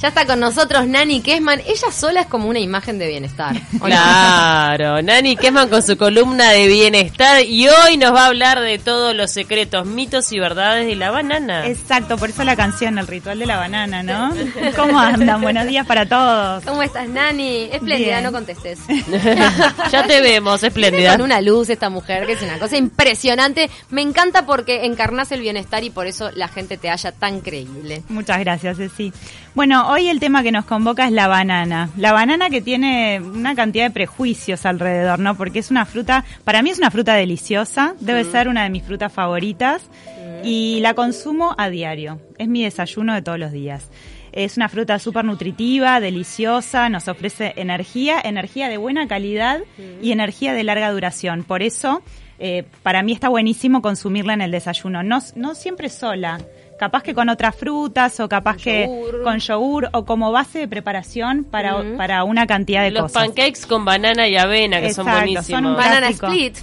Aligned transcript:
Ya 0.00 0.08
está 0.08 0.24
con 0.24 0.40
nosotros 0.40 0.86
Nani 0.86 1.20
Kesman. 1.20 1.60
Ella 1.60 1.92
sola 1.92 2.22
es 2.22 2.26
como 2.26 2.48
una 2.48 2.58
imagen 2.58 2.98
de 2.98 3.06
bienestar. 3.06 3.54
Claro, 3.84 5.02
Nani 5.02 5.36
Kesman 5.36 5.68
con 5.68 5.82
su 5.82 5.98
columna 5.98 6.52
de 6.52 6.68
bienestar 6.68 7.44
y 7.44 7.68
hoy 7.68 7.98
nos 7.98 8.14
va 8.14 8.24
a 8.24 8.26
hablar 8.28 8.60
de 8.60 8.78
todos 8.78 9.14
los 9.14 9.30
secretos, 9.30 9.84
mitos 9.84 10.32
y 10.32 10.38
verdades 10.38 10.86
de 10.86 10.96
la 10.96 11.10
banana. 11.10 11.66
Exacto, 11.66 12.16
por 12.16 12.30
eso 12.30 12.44
la 12.44 12.56
canción, 12.56 12.98
el 12.98 13.06
ritual 13.06 13.40
de 13.40 13.44
la 13.46 13.58
banana, 13.58 14.02
¿no? 14.02 14.32
¿Cómo 14.74 14.98
andan? 14.98 15.42
Buenos 15.42 15.66
días 15.66 15.86
para 15.86 16.06
todos. 16.06 16.64
¿Cómo 16.64 16.82
estás, 16.82 17.06
Nani? 17.06 17.64
Espléndida, 17.64 18.20
Bien. 18.20 18.24
no 18.24 18.32
contestes. 18.32 18.78
ya 19.92 20.06
te 20.06 20.22
vemos, 20.22 20.62
espléndida. 20.62 21.12
con 21.12 21.22
una 21.22 21.42
luz 21.42 21.68
esta 21.68 21.90
mujer 21.90 22.24
que 22.24 22.32
es 22.32 22.42
una 22.42 22.58
cosa 22.58 22.78
impresionante. 22.78 23.68
Me 23.90 24.00
encanta 24.00 24.46
porque 24.46 24.86
encarnas 24.86 25.30
el 25.32 25.40
bienestar 25.42 25.84
y 25.84 25.90
por 25.90 26.06
eso 26.06 26.30
la 26.32 26.48
gente 26.48 26.78
te 26.78 26.88
halla 26.88 27.12
tan 27.12 27.40
creíble. 27.40 28.02
Muchas 28.08 28.38
gracias, 28.40 28.78
Ceci. 28.78 29.12
Bueno, 29.54 29.89
hoy 29.90 30.08
el 30.08 30.20
tema 30.20 30.44
que 30.44 30.52
nos 30.52 30.66
convoca 30.66 31.04
es 31.06 31.12
la 31.12 31.26
banana. 31.26 31.90
La 31.96 32.12
banana 32.12 32.48
que 32.48 32.60
tiene 32.60 33.20
una 33.20 33.56
cantidad 33.56 33.86
de 33.86 33.90
prejuicios 33.90 34.64
alrededor, 34.64 35.18
¿no? 35.18 35.36
Porque 35.36 35.58
es 35.58 35.70
una 35.72 35.84
fruta, 35.84 36.24
para 36.44 36.62
mí 36.62 36.70
es 36.70 36.78
una 36.78 36.92
fruta 36.92 37.14
deliciosa, 37.14 37.94
debe 37.98 38.24
ser 38.24 38.48
una 38.48 38.62
de 38.62 38.70
mis 38.70 38.84
frutas 38.84 39.12
favoritas 39.12 39.82
y 40.44 40.78
la 40.80 40.94
consumo 40.94 41.56
a 41.58 41.68
diario. 41.70 42.20
Es 42.38 42.46
mi 42.46 42.62
desayuno 42.62 43.14
de 43.14 43.22
todos 43.22 43.38
los 43.38 43.50
días. 43.50 43.90
Es 44.30 44.56
una 44.56 44.68
fruta 44.68 45.00
súper 45.00 45.24
nutritiva, 45.24 45.98
deliciosa, 45.98 46.88
nos 46.88 47.08
ofrece 47.08 47.52
energía, 47.56 48.20
energía 48.22 48.68
de 48.68 48.76
buena 48.76 49.08
calidad 49.08 49.60
y 50.00 50.12
energía 50.12 50.52
de 50.52 50.62
larga 50.62 50.92
duración. 50.92 51.42
Por 51.42 51.64
eso, 51.64 52.02
eh, 52.38 52.62
para 52.84 53.02
mí 53.02 53.12
está 53.12 53.28
buenísimo 53.28 53.82
consumirla 53.82 54.34
en 54.34 54.42
el 54.42 54.52
desayuno. 54.52 55.02
No, 55.02 55.18
no 55.34 55.56
siempre 55.56 55.88
sola, 55.88 56.38
capaz 56.80 57.02
que 57.02 57.14
con 57.14 57.28
otras 57.28 57.54
frutas 57.54 58.18
o 58.20 58.28
capaz 58.28 58.56
que 58.56 58.86
yogur. 58.86 59.22
con 59.22 59.38
yogur 59.38 59.88
o 59.92 60.06
como 60.06 60.32
base 60.32 60.60
de 60.60 60.66
preparación 60.68 61.44
para, 61.44 61.76
para 61.98 62.24
una 62.24 62.46
cantidad 62.46 62.82
de 62.82 62.90
Los 62.90 63.02
cosas. 63.02 63.24
pancakes 63.26 63.66
con 63.68 63.84
banana 63.84 64.26
y 64.26 64.38
avena, 64.38 64.80
que 64.80 64.94
son 64.94 65.04
buenísimos. 65.04 65.46
son 65.46 65.76
Banana 65.76 66.08
split. 66.08 66.56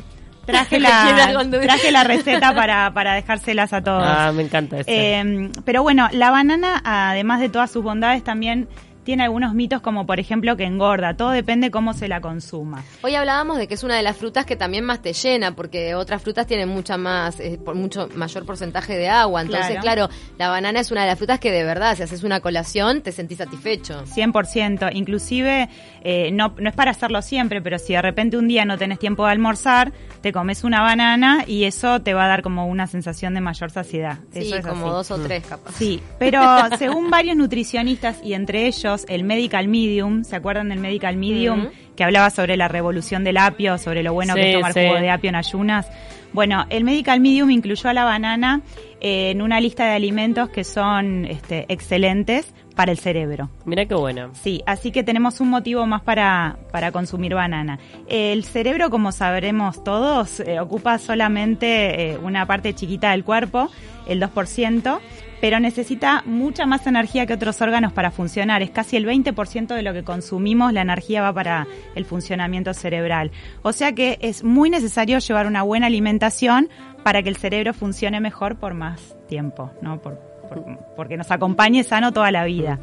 Traje 0.43 0.79
la, 0.79 1.33
con 1.35 1.51
traje 1.51 1.91
la 1.91 2.03
receta 2.03 2.55
para, 2.55 2.91
para 2.95 3.13
dejárselas 3.13 3.73
a 3.73 3.83
todos. 3.83 4.03
Ah, 4.03 4.31
me 4.33 4.41
encanta 4.41 4.79
eso. 4.79 4.89
Eh, 4.89 5.51
pero 5.63 5.83
bueno, 5.83 6.07
la 6.11 6.31
banana, 6.31 6.81
además 6.83 7.39
de 7.39 7.49
todas 7.49 7.69
sus 7.69 7.83
bondades, 7.83 8.23
también 8.23 8.67
tiene 9.07 9.23
algunos 9.23 9.53
mitos 9.53 9.79
como 9.79 10.05
por 10.05 10.19
ejemplo 10.19 10.57
que 10.57 10.65
engorda. 10.65 11.15
Todo 11.15 11.29
depende 11.29 11.71
cómo 11.71 11.93
se 11.93 12.09
la 12.09 12.19
consuma. 12.19 12.83
Hoy 13.03 13.15
hablábamos 13.15 13.57
de 13.57 13.65
que 13.69 13.75
es 13.75 13.83
una 13.83 13.95
de 13.95 14.03
las 14.03 14.17
frutas 14.17 14.45
que 14.45 14.57
también 14.57 14.83
más 14.83 15.01
te 15.01 15.13
llena, 15.13 15.55
porque 15.55 15.95
otras 15.95 16.21
frutas 16.21 16.45
tienen 16.45 16.67
mucha 16.67 16.97
más, 16.97 17.39
eh, 17.39 17.57
por 17.57 17.75
mucho 17.75 18.09
mayor 18.15 18.45
porcentaje 18.45 18.97
de 18.97 19.07
agua. 19.07 19.43
Entonces, 19.43 19.77
claro. 19.79 20.07
Claro. 20.07 20.09
la 20.37 20.49
banana 20.49 20.81
es 20.81 20.91
una 20.91 21.03
de 21.03 21.07
las 21.07 21.17
frutas 21.17 21.39
que 21.39 21.53
de 21.53 21.63
verdad, 21.63 21.95
si 21.95 22.03
haces 22.03 22.23
una 22.25 22.41
colación, 22.41 23.01
te 23.01 23.13
sentís 23.13 23.37
satisfecho. 23.37 24.03
100%. 24.03 24.89
Inclusive, 24.93 25.69
eh, 26.01 26.29
no, 26.33 26.53
no 26.59 26.67
es 26.67 26.75
para 26.75 26.91
hacerlo 26.91 27.21
siempre, 27.21 27.61
pero 27.61 27.79
si 27.79 27.93
de 27.93 28.01
repente 28.01 28.35
un 28.35 28.49
día 28.49 28.65
no 28.65 28.77
tenés 28.77 28.99
tiempo 28.99 29.25
de 29.25 29.31
almorzar, 29.31 29.93
te 30.21 30.33
comes 30.33 30.65
una 30.65 30.81
banana 30.81 31.45
y 31.47 31.63
eso 31.63 32.01
te 32.01 32.13
va 32.13 32.25
a 32.25 32.27
dar 32.27 32.41
como 32.41 32.67
una 32.67 32.87
sensación 32.87 33.33
de 33.33 33.39
mayor 33.39 33.71
saciedad. 33.71 34.19
Sí, 34.33 34.39
Eso 34.39 34.57
es 34.57 34.67
como 34.67 34.87
así. 34.87 34.95
dos 34.95 35.11
o 35.11 35.17
tres 35.19 35.45
capaz. 35.45 35.71
Sí, 35.75 36.01
pero 36.19 36.41
según 36.77 37.09
varios 37.09 37.37
nutricionistas 37.37 38.19
y 38.21 38.33
entre 38.33 38.67
ellos 38.67 38.96
el 39.09 39.23
Medical 39.23 39.67
Medium, 39.67 40.23
¿se 40.23 40.35
acuerdan 40.35 40.69
del 40.69 40.79
Medical 40.79 41.17
Medium? 41.17 41.67
Que 41.95 42.03
hablaba 42.03 42.29
sobre 42.29 42.57
la 42.57 42.67
revolución 42.67 43.23
del 43.23 43.37
apio, 43.37 43.77
sobre 43.77 44.03
lo 44.03 44.13
bueno 44.13 44.35
que 44.35 44.49
es 44.49 44.55
tomar 44.55 44.73
sí. 44.73 44.81
jugo 44.85 44.99
de 44.99 45.09
apio 45.09 45.29
en 45.29 45.35
ayunas. 45.35 45.87
Bueno, 46.33 46.65
el 46.69 46.83
Medical 46.83 47.19
Medium 47.19 47.49
incluyó 47.51 47.89
a 47.89 47.93
la 47.93 48.03
banana 48.03 48.61
eh, 49.01 49.31
en 49.31 49.41
una 49.41 49.59
lista 49.59 49.85
de 49.85 49.95
alimentos 49.95 50.49
que 50.49 50.63
son 50.63 51.25
este, 51.25 51.65
excelentes 51.69 52.53
para 52.75 52.91
el 52.91 52.99
cerebro. 52.99 53.49
Mira 53.65 53.85
qué 53.85 53.95
buena. 53.95 54.29
Sí, 54.33 54.61
así 54.67 54.91
que 54.91 55.03
tenemos 55.03 55.39
un 55.41 55.49
motivo 55.49 55.87
más 55.87 56.03
para, 56.03 56.59
para 56.71 56.91
consumir 56.91 57.33
banana. 57.33 57.79
El 58.07 58.43
cerebro, 58.43 58.91
como 58.91 59.11
sabremos 59.11 59.83
todos, 59.83 60.39
eh, 60.41 60.59
ocupa 60.59 60.99
solamente 60.99 62.11
eh, 62.11 62.17
una 62.19 62.45
parte 62.45 62.75
chiquita 62.75 63.11
del 63.11 63.23
cuerpo, 63.23 63.71
el 64.07 64.21
2%, 64.21 64.99
pero 65.41 65.59
necesita 65.59 66.23
mucha 66.25 66.65
más 66.65 66.85
energía 66.87 67.25
que 67.25 67.33
otros 67.33 67.61
órganos 67.61 67.93
para 67.93 68.11
funcionar. 68.11 68.61
Es 68.61 68.71
casi 68.71 68.97
el 68.97 69.05
20% 69.05 69.67
de 69.75 69.81
lo 69.81 69.93
que 69.93 70.03
consumimos, 70.03 70.73
la 70.73 70.81
energía 70.81 71.21
va 71.21 71.33
para 71.33 71.67
el 71.95 72.05
funcionamiento 72.05 72.73
cerebral. 72.73 73.31
O 73.61 73.71
sea 73.73 73.93
que 73.93 74.17
es 74.21 74.43
muy 74.43 74.69
necesario 74.69 75.19
llevar 75.19 75.47
una 75.47 75.63
buena 75.63 75.87
alimentación 75.87 76.69
para 77.03 77.21
que 77.23 77.29
el 77.29 77.37
cerebro 77.37 77.73
funcione 77.73 78.19
mejor 78.19 78.57
por 78.57 78.73
más 78.73 79.15
tiempo, 79.27 79.71
¿no? 79.81 80.01
Por, 80.01 80.19
por- 80.49 80.65
porque 80.95 81.17
nos 81.17 81.29
acompañe 81.31 81.83
sano 81.83 82.11
toda 82.13 82.31
la 82.31 82.43
vida. 82.45 82.79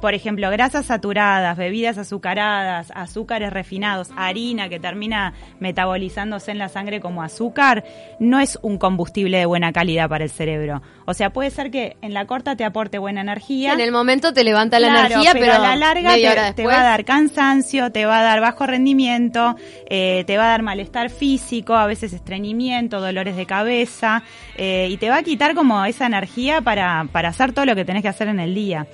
Por 0.00 0.14
ejemplo, 0.14 0.50
grasas 0.50 0.86
saturadas, 0.86 1.56
bebidas 1.56 1.96
azucaradas, 1.96 2.90
azúcares 2.94 3.52
refinados, 3.52 4.10
harina 4.16 4.68
que 4.68 4.80
termina 4.80 5.32
metabolizándose 5.60 6.50
en 6.50 6.58
la 6.58 6.68
sangre 6.68 7.00
como 7.00 7.22
azúcar, 7.22 7.84
no 8.18 8.40
es 8.40 8.58
un 8.62 8.78
combustible 8.78 9.38
de 9.38 9.46
buena 9.46 9.72
calidad 9.72 10.08
para 10.08 10.24
el 10.24 10.30
cerebro. 10.30 10.82
O 11.06 11.14
sea, 11.14 11.30
puede 11.30 11.50
ser 11.50 11.70
que 11.70 11.96
en 12.02 12.14
la 12.14 12.26
corta 12.26 12.56
te 12.56 12.64
aporte 12.64 12.98
buena 12.98 13.20
energía. 13.20 13.72
En 13.72 13.80
el 13.80 13.92
momento 13.92 14.32
te 14.32 14.44
levanta 14.44 14.78
la 14.78 14.88
Claro, 14.88 15.06
energía, 15.06 15.32
pero, 15.32 15.54
a 15.54 15.58
la 15.58 15.76
larga 15.76 16.14
te, 16.14 16.52
te 16.54 16.66
va 16.66 16.80
a 16.80 16.84
dar 16.84 17.04
cansancio, 17.04 17.90
te 17.90 18.04
va 18.06 18.20
a 18.20 18.22
dar 18.22 18.40
bajo 18.40 18.66
rendimiento, 18.66 19.56
eh, 19.88 20.24
te 20.26 20.36
va 20.36 20.44
a 20.44 20.48
dar 20.48 20.62
malestar 20.62 21.10
físico, 21.10 21.74
a 21.74 21.86
veces 21.86 22.12
estreñimiento, 22.12 23.00
dolores 23.00 23.36
de 23.36 23.46
cabeza, 23.46 24.22
eh, 24.56 24.88
y 24.90 24.96
te 24.96 25.10
va 25.10 25.16
a 25.16 25.22
quitar 25.22 25.54
como 25.54 25.84
esa 25.84 26.06
energía 26.06 26.60
para, 26.60 27.06
para 27.10 27.30
hacer 27.30 27.52
todo 27.52 27.64
lo 27.66 27.74
que 27.74 27.84
tenés 27.84 28.02
que 28.02 28.08
hacer 28.08 28.28
en 28.28 28.40
el 28.40 28.54
día. 28.54 28.86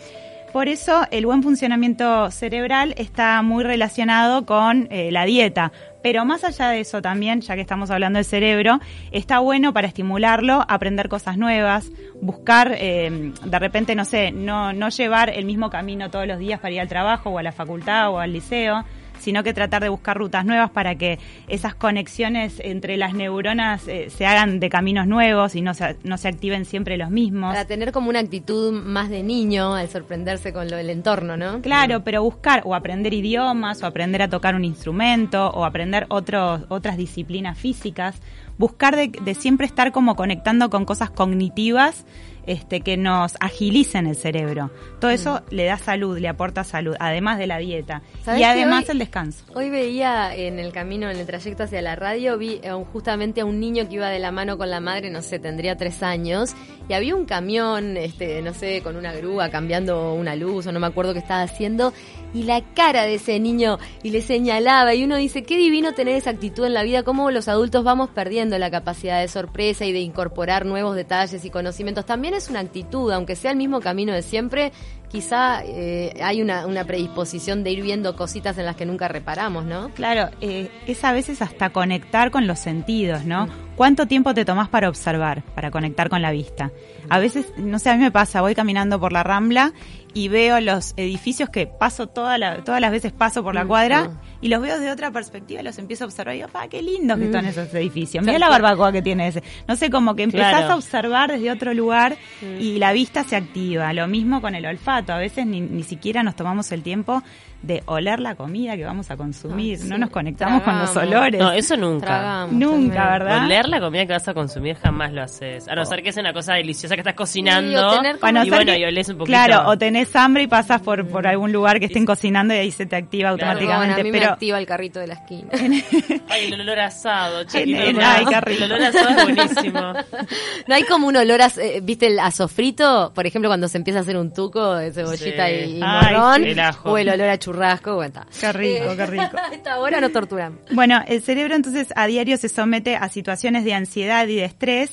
Por 0.53 0.69
eso 0.69 1.07
el 1.11 1.27
buen 1.27 1.43
funcionamiento 1.43 2.31
cerebral 2.31 2.95
está 2.97 3.43
muy 3.43 3.65
relacionado 3.65 4.47
con 4.47 4.89
eh, 4.91 5.11
la 5.13 5.25
dieta. 5.27 5.73
Pero 6.03 6.25
más 6.25 6.45
allá 6.45 6.69
de 6.69 6.81
eso 6.81 7.03
también, 7.03 7.41
ya 7.41 7.55
que 7.55 7.61
estamos 7.61 7.91
hablando 7.91 8.19
del 8.19 8.25
cerebro, 8.25 8.81
está 9.11 9.41
bueno 9.41 9.73
para 9.73 9.89
estimularlo, 9.89 10.65
aprender 10.69 11.09
cosas 11.09 11.37
nuevas, 11.37 11.91
buscar, 12.21 12.75
eh, 12.79 13.33
de 13.45 13.59
repente, 13.59 13.95
no 13.95 14.05
sé, 14.05 14.31
no, 14.31 14.73
no 14.73 14.91
llevar 14.91 15.31
el 15.31 15.45
mismo 15.45 15.71
camino 15.71 16.11
todos 16.11 16.27
los 16.27 16.39
días 16.39 16.61
para 16.61 16.75
ir 16.75 16.81
al 16.81 16.89
trabajo 16.89 17.31
o 17.31 17.39
a 17.39 17.43
la 17.43 17.53
facultad 17.53 18.11
o 18.11 18.19
al 18.21 18.33
liceo, 18.33 18.85
sino 19.21 19.43
que 19.43 19.53
tratar 19.53 19.83
de 19.83 19.89
buscar 19.89 20.17
rutas 20.17 20.45
nuevas 20.45 20.71
para 20.71 20.95
que 20.97 21.19
esas 21.49 21.75
conexiones 21.75 22.61
entre 22.61 22.97
las 22.97 23.15
neuronas 23.15 23.87
eh, 23.89 24.11
se 24.11 24.27
hagan 24.27 24.61
de 24.61 24.69
caminos 24.69 25.07
nuevos 25.07 25.55
y 25.55 25.63
no 25.63 25.75
se, 25.75 25.97
no 26.05 26.19
se 26.19 26.29
activen 26.29 26.65
siempre 26.65 26.97
los 26.97 27.11
mismos. 27.11 27.53
Para 27.53 27.67
tener 27.67 27.93
como 27.93 28.11
una 28.11 28.21
actitud 28.21 28.73
más 28.73 29.11
de 29.11 29.23
niño 29.23 29.75
al 29.75 29.89
sorprenderse 29.89 30.53
con 30.53 30.69
lo 30.71 30.77
del 30.77 30.91
entorno, 30.91 31.37
¿no? 31.37 31.61
Claro, 31.63 32.05
pero 32.05 32.23
buscar 32.23 32.63
o 32.65 32.75
aprender 32.75 33.15
idiomas 33.15 33.83
o 33.83 33.87
aprender 33.87 34.23
a 34.23 34.29
tocar 34.29 34.55
un 34.55 34.65
instrumento 34.65 35.51
o 35.51 35.65
aprender 35.65 36.07
otros, 36.09 36.63
otras 36.69 36.97
disciplinas 36.97 37.59
físicas, 37.59 38.21
buscar 38.57 38.97
de, 38.97 39.09
de 39.09 39.35
siempre 39.35 39.67
estar 39.67 39.93
como 39.93 40.17
conectando 40.17 40.71
con 40.71 40.85
cosas 40.85 41.11
cognitivas 41.11 42.05
este, 42.49 42.81
que 42.81 42.97
nos 42.97 43.37
agilicen 43.41 44.07
el 44.07 44.17
cerebro. 44.17 44.71
Todo 45.01 45.11
eso 45.13 45.43
le 45.51 45.65
da 45.67 45.79
salud, 45.79 46.19
le 46.19 46.29
aporta 46.29 46.65
salud, 46.65 46.97
además 46.99 47.39
de 47.39 47.47
la 47.47 47.59
dieta. 47.59 48.03
¿Sabés 48.25 48.41
Y 48.41 48.45
además 48.45 48.85
hoy- 48.87 48.93
el 48.93 48.99
descanso. 48.99 49.45
Hoy 49.55 49.71
veía 49.71 50.35
en 50.35 50.59
el 50.59 50.73
camino, 50.73 51.09
en 51.11 51.19
el 51.19 51.27
trayecto 51.27 51.63
hacia 51.65 51.81
la 51.83 51.95
radio, 51.95 52.37
vi 52.39 52.61
justamente 52.93 53.43
a 53.43 53.45
un 53.45 53.61
niño 53.61 53.89
que 53.89 53.95
iba 53.97 54.09
de 54.09 54.19
la 54.19 54.33
mano 54.33 54.59
con 54.59 54.71
la 54.71 54.81
madre, 54.81 55.11
no 55.11 55.23
sé, 55.23 55.39
tendría 55.39 55.77
tres 55.77 56.03
años, 56.03 56.55
y 56.89 56.95
había 56.95 57.15
un 57.15 57.25
camión, 57.27 57.97
este, 57.97 58.43
no 58.43 58.55
sé, 58.55 58.81
con 58.83 58.97
una 58.97 59.13
grúa 59.13 59.51
cambiando 59.51 60.15
una 60.15 60.35
luz 60.35 60.67
o 60.67 60.73
no 60.73 60.81
me 60.81 60.87
acuerdo 60.87 61.13
qué 61.13 61.19
estaba 61.21 61.43
haciendo, 61.43 61.93
y 62.35 62.45
la 62.45 62.63
cara 62.75 63.05
de 63.05 63.15
ese 63.15 63.39
niño, 63.41 63.79
y 64.03 64.11
le 64.11 64.23
señalaba, 64.23 64.95
y 64.95 65.05
uno 65.05 65.17
dice, 65.17 65.43
qué 65.43 65.57
divino 65.57 65.93
tener 65.93 66.17
esa 66.17 66.31
actitud 66.31 66.65
en 66.65 66.75
la 66.75 66.83
vida, 66.83 67.03
cómo 67.03 67.31
los 67.31 67.49
adultos 67.49 67.85
vamos 67.85 68.11
perdiendo 68.11 68.59
la 68.59 68.71
capacidad 68.71 69.21
de 69.21 69.29
sorpresa 69.29 69.85
y 69.85 69.93
de 69.93 70.01
incorporar 70.01 70.67
nuevos 70.67 70.95
detalles 70.95 71.45
y 71.45 71.51
conocimientos. 71.51 72.07
También 72.07 72.35
es 72.35 72.49
una 72.49 72.61
actitud, 72.61 73.11
aunque 73.13 73.37
sea 73.37 73.51
el 73.51 73.57
mismo 73.57 73.81
camino 73.81 74.13
de 74.13 74.23
siempre, 74.23 74.73
quizá 75.11 75.63
eh, 75.65 76.13
hay 76.23 76.43
una, 76.43 76.67
una 76.67 76.85
predisposición 76.85 77.65
de 77.65 77.71
ir 77.71 77.83
viendo 77.83 78.15
cositas 78.17 78.59
en 78.59 78.67
las 78.67 78.77
que 78.77 78.85
nunca 78.87 79.09
reparamos, 79.09 79.65
¿no? 79.65 79.89
Claro, 79.91 80.29
eh, 80.41 80.71
es 80.87 81.03
a 81.05 81.13
veces 81.13 81.41
hasta 81.43 81.71
conectar 81.71 82.31
con 82.31 82.47
los 82.47 82.59
sentidos, 82.59 83.25
¿no? 83.25 83.49
¿Cuánto 83.77 84.07
tiempo 84.07 84.35
te 84.35 84.45
tomás 84.45 84.69
para 84.69 84.89
observar, 84.89 85.43
para 85.55 85.71
conectar 85.71 86.09
con 86.09 86.21
la 86.21 86.31
vista? 86.31 86.71
A 87.09 87.19
veces, 87.19 87.47
no 87.57 87.79
sé, 87.79 87.91
a 87.91 87.95
mí 87.97 88.03
me 88.03 88.11
pasa, 88.11 88.41
voy 88.41 88.55
caminando 88.55 88.99
por 89.01 89.13
la 89.13 89.23
Rambla 89.23 89.73
y 90.15 90.29
veo 90.29 90.61
los 90.61 90.95
edificios 90.97 91.49
que 91.49 91.67
paso 91.67 92.07
toda 92.09 92.37
la- 92.39 92.65
todas 92.65 92.81
las 92.81 92.91
veces 92.91 93.13
paso 93.13 93.43
por 93.43 93.55
la 93.55 93.65
Mm, 93.65 93.69
cuadra 93.69 94.05
mm. 94.05 94.19
Y 94.41 94.49
los 94.49 94.61
veo 94.63 94.77
desde 94.79 94.91
otra 94.93 95.11
perspectiva, 95.11 95.63
los 95.63 95.79
empiezo 95.79 96.05
a 96.05 96.07
observar 96.07 96.35
y 96.35 96.39
digo, 96.39 96.49
pa, 96.49 96.69
qué 96.69 96.81
lindos 96.83 97.19
que 97.19 97.25
están 97.25 97.45
esos 97.47 97.73
edificios. 97.75 98.25
Mira 98.25 98.39
la 98.39 98.49
barbacoa 98.49 98.93
que 98.93 99.03
tiene 99.03 99.29
ese. 99.29 99.43
No 99.67 99.77
sé, 99.77 99.91
como 99.91 100.15
que 100.15 100.23
empezás 100.25 100.51
Claro. 100.53 100.73
a 100.73 100.77
observar 100.77 101.31
desde 101.33 101.51
otro 101.51 101.75
lugar 101.75 102.17
y 102.59 102.79
la 102.79 102.93
vista 102.93 103.25
se 103.25 103.37
activa. 103.37 103.93
Lo 103.93 104.07
mismo 104.07 104.41
con 104.41 104.55
el 104.55 104.65
olfato. 104.67 105.13
A 105.13 105.19
veces 105.19 105.47
ni, 105.47 105.61
ni 105.61 105.83
siquiera 105.83 106.23
nos 106.23 106.37
tomamos 106.37 106.71
el 106.73 106.83
tiempo 106.83 107.23
de 107.63 107.83
oler 107.87 108.21
la 108.21 108.37
comida 108.37 108.77
que 108.77 108.85
vamos 108.85 109.11
a 109.11 109.17
consumir. 109.17 109.81
Ay, 109.83 109.89
no 109.89 109.99
nos 109.99 110.11
conectamos 110.11 110.63
con 110.63 110.79
los 110.79 110.97
olores. 110.97 111.41
No, 111.41 111.51
eso 111.51 111.77
nunca. 111.77 112.07
Tragamos 112.07 112.53
Nunca, 112.55 112.95
también. 112.95 113.19
¿verdad? 113.19 113.45
Oler 113.47 113.69
la 113.69 113.81
comida 113.81 114.07
que 114.07 114.13
vas 114.13 114.29
a 114.29 114.35
consumir 114.35 114.77
jamás 114.77 115.13
lo 115.13 115.23
haces. 115.23 115.67
A 115.67 115.75
no 115.75 115.85
ser 115.85 116.05
que 116.05 116.13
sea 116.13 116.21
una 116.21 116.33
cosa 116.33 116.55
deliciosa 116.55 116.95
que 116.95 117.01
estás 117.01 117.15
cocinando. 117.15 117.91
Sí, 117.91 117.97
y 118.07 118.19
bueno, 118.21 118.45
que- 118.73 118.79
y 118.79 118.85
olés 118.85 119.09
un 119.09 119.19
poquito. 119.19 119.33
Claro, 119.37 119.69
o 119.69 119.77
tenés 119.77 120.15
hambre 120.15 120.45
y 120.45 120.47
pasas 120.47 120.81
por, 120.83 121.05
por 121.09 121.27
algún 121.27 121.51
lugar 121.53 121.81
que 121.81 121.87
estén 121.87 122.07
cocinando 122.07 122.55
y 122.55 122.59
ahí 122.59 122.71
se 122.71 122.87
te 122.87 122.95
activa 122.95 123.31
Claro. 123.37 123.51
automáticamente. 123.51 123.95
Bueno, 123.95 124.01
a 124.01 124.05
mí 124.05 124.11
me 124.13 124.19
pero 124.29 124.35
activa 124.35 124.59
el 124.59 124.67
carrito 124.67 125.01
de 125.01 125.07
la 125.09 125.15
esquina. 125.15 125.49
Ay, 126.29 126.53
el 126.53 126.61
olor 126.61 126.79
asado, 126.81 127.45
chiquito. 127.45 127.93
No. 127.93 128.01
ay, 128.03 128.25
qué 128.27 128.41
rico. 128.41 128.65
El 128.65 128.73
olor 128.73 128.85
asado 128.87 129.09
es 129.11 129.23
buenísimo. 129.25 129.93
No 130.67 130.75
hay 130.75 130.83
como 130.85 131.07
un 131.09 131.17
olor 131.17 131.41
a, 131.41 131.51
eh, 131.59 131.81
viste, 131.83 132.07
el 132.09 132.19
a 132.19 132.31
sofrito, 132.31 133.13
por 133.15 133.27
ejemplo, 133.27 133.49
cuando 133.49 133.69
se 133.69 133.79
empieza 133.79 134.01
a 134.01 134.03
hacer 134.03 134.17
un 134.17 134.33
tuco 134.33 134.75
de 134.75 134.93
cebollita 134.93 135.47
Sí. 135.49 135.55
y, 135.55 135.79
y 135.79 135.81
Ay, 135.83 136.15
morrón, 136.15 136.43
sí. 136.43 136.49
El 136.51 136.61
ajo. 136.61 136.91
o 136.93 136.99
el 136.99 137.09
olor 137.09 137.29
a 137.29 137.39
churrasco, 137.39 137.95
bueno, 137.95 138.21
está. 138.21 138.27
Qué 138.41 138.53
rico, 138.53 138.97
qué 138.97 139.07
rico. 139.07 139.37
A 139.39 139.55
esta 139.55 139.79
hora 139.79 140.01
nos 140.01 140.13
torturan. 140.13 140.59
Bueno, 140.73 141.03
el 141.07 141.23
cerebro 141.23 141.55
entonces 141.55 141.89
a 141.97 142.07
diario 142.07 142.37
se 142.37 142.49
somete 142.49 142.97
a 142.97 143.09
situaciones 143.09 143.65
de 143.65 143.75
ansiedad 143.75 144.27
y 144.27 144.37
de 144.37 144.45
estrés 144.45 144.91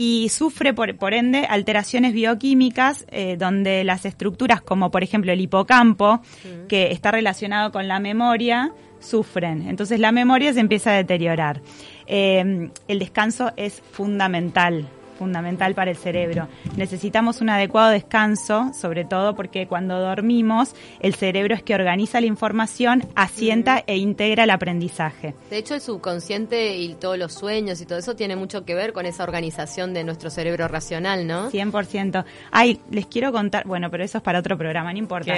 y 0.00 0.28
sufre 0.28 0.72
por, 0.72 0.96
por 0.96 1.12
ende 1.12 1.44
alteraciones 1.50 2.12
bioquímicas 2.12 3.04
eh, 3.08 3.36
donde 3.36 3.82
las 3.82 4.04
estructuras 4.04 4.60
como 4.62 4.92
por 4.92 5.02
ejemplo 5.02 5.32
el 5.32 5.40
hipocampo, 5.40 6.22
que 6.68 6.92
está 6.92 7.10
relacionado 7.10 7.72
con 7.72 7.88
la 7.88 7.98
memoria, 7.98 8.72
sufren. 9.00 9.68
Entonces 9.68 9.98
la 9.98 10.12
memoria 10.12 10.52
se 10.52 10.60
empieza 10.60 10.92
a 10.92 10.94
deteriorar. 10.94 11.62
Eh, 12.06 12.70
el 12.86 12.98
descanso 13.00 13.50
es 13.56 13.82
fundamental 13.90 14.88
fundamental 15.18 15.74
para 15.74 15.90
el 15.90 15.96
cerebro. 15.96 16.48
Necesitamos 16.76 17.40
un 17.40 17.50
adecuado 17.50 17.90
descanso, 17.90 18.70
sobre 18.78 19.04
todo 19.04 19.34
porque 19.34 19.66
cuando 19.66 19.98
dormimos, 20.00 20.74
el 21.00 21.14
cerebro 21.14 21.54
es 21.54 21.62
que 21.62 21.74
organiza 21.74 22.20
la 22.20 22.26
información, 22.26 23.04
asienta 23.16 23.82
e 23.86 23.96
integra 23.96 24.44
el 24.44 24.50
aprendizaje. 24.50 25.34
De 25.50 25.58
hecho, 25.58 25.74
el 25.74 25.80
subconsciente 25.80 26.76
y 26.76 26.94
todos 26.94 27.18
los 27.18 27.34
sueños 27.34 27.80
y 27.80 27.86
todo 27.86 27.98
eso 27.98 28.14
tiene 28.16 28.36
mucho 28.36 28.64
que 28.64 28.74
ver 28.74 28.92
con 28.92 29.04
esa 29.06 29.24
organización 29.24 29.92
de 29.92 30.04
nuestro 30.04 30.30
cerebro 30.30 30.68
racional, 30.68 31.26
¿no? 31.26 31.50
100%. 31.50 32.24
Ay, 32.50 32.80
les 32.90 33.06
quiero 33.06 33.32
contar, 33.32 33.66
bueno, 33.66 33.90
pero 33.90 34.04
eso 34.04 34.18
es 34.18 34.24
para 34.24 34.38
otro 34.38 34.56
programa, 34.56 34.92
no 34.92 34.98
importa. 34.98 35.32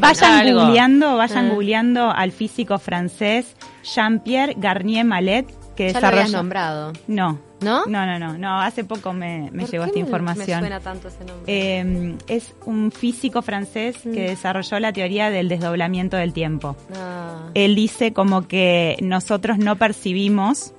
Vayan 0.00 0.54
googleando, 0.54 1.16
vayan 1.16 1.46
Ah. 1.46 1.50
googleando 1.54 2.10
al 2.10 2.32
físico 2.32 2.78
francés 2.78 3.56
Jean-Pierre 3.82 4.54
Garnier 4.56 5.04
Mallet, 5.04 5.46
que 5.86 5.92
Ya 5.92 6.00
lo 6.00 6.06
habías 6.08 6.30
nombrado. 6.32 6.92
No. 7.06 7.38
¿No? 7.62 7.84
No, 7.86 8.06
no, 8.06 8.18
no, 8.18 8.36
no, 8.38 8.60
hace 8.60 8.84
poco 8.84 9.12
me, 9.12 9.50
me 9.52 9.62
¿Por 9.62 9.70
llegó 9.70 9.84
esta 9.84 9.94
me- 9.94 10.00
información. 10.00 10.46
Me 10.60 10.68
suena 10.68 10.80
tanto 10.80 11.08
ese 11.08 11.24
nombre. 11.24 11.44
Eh, 11.46 12.16
es 12.28 12.54
un 12.66 12.90
físico 12.92 13.40
francés 13.42 13.96
Mm. 14.04 14.12
que 14.12 14.20
desarrolló 14.30 14.78
la 14.80 14.92
teoría 14.92 15.30
del 15.30 15.48
desdoblamiento 15.48 16.16
del 16.16 16.32
tiempo. 16.32 16.76
Ah. 16.96 17.48
Él 17.54 17.74
dice 17.74 18.12
como 18.12 18.46
que 18.48 18.96
nosotros 19.02 19.58
no 19.58 19.76
percibimos 19.76 20.72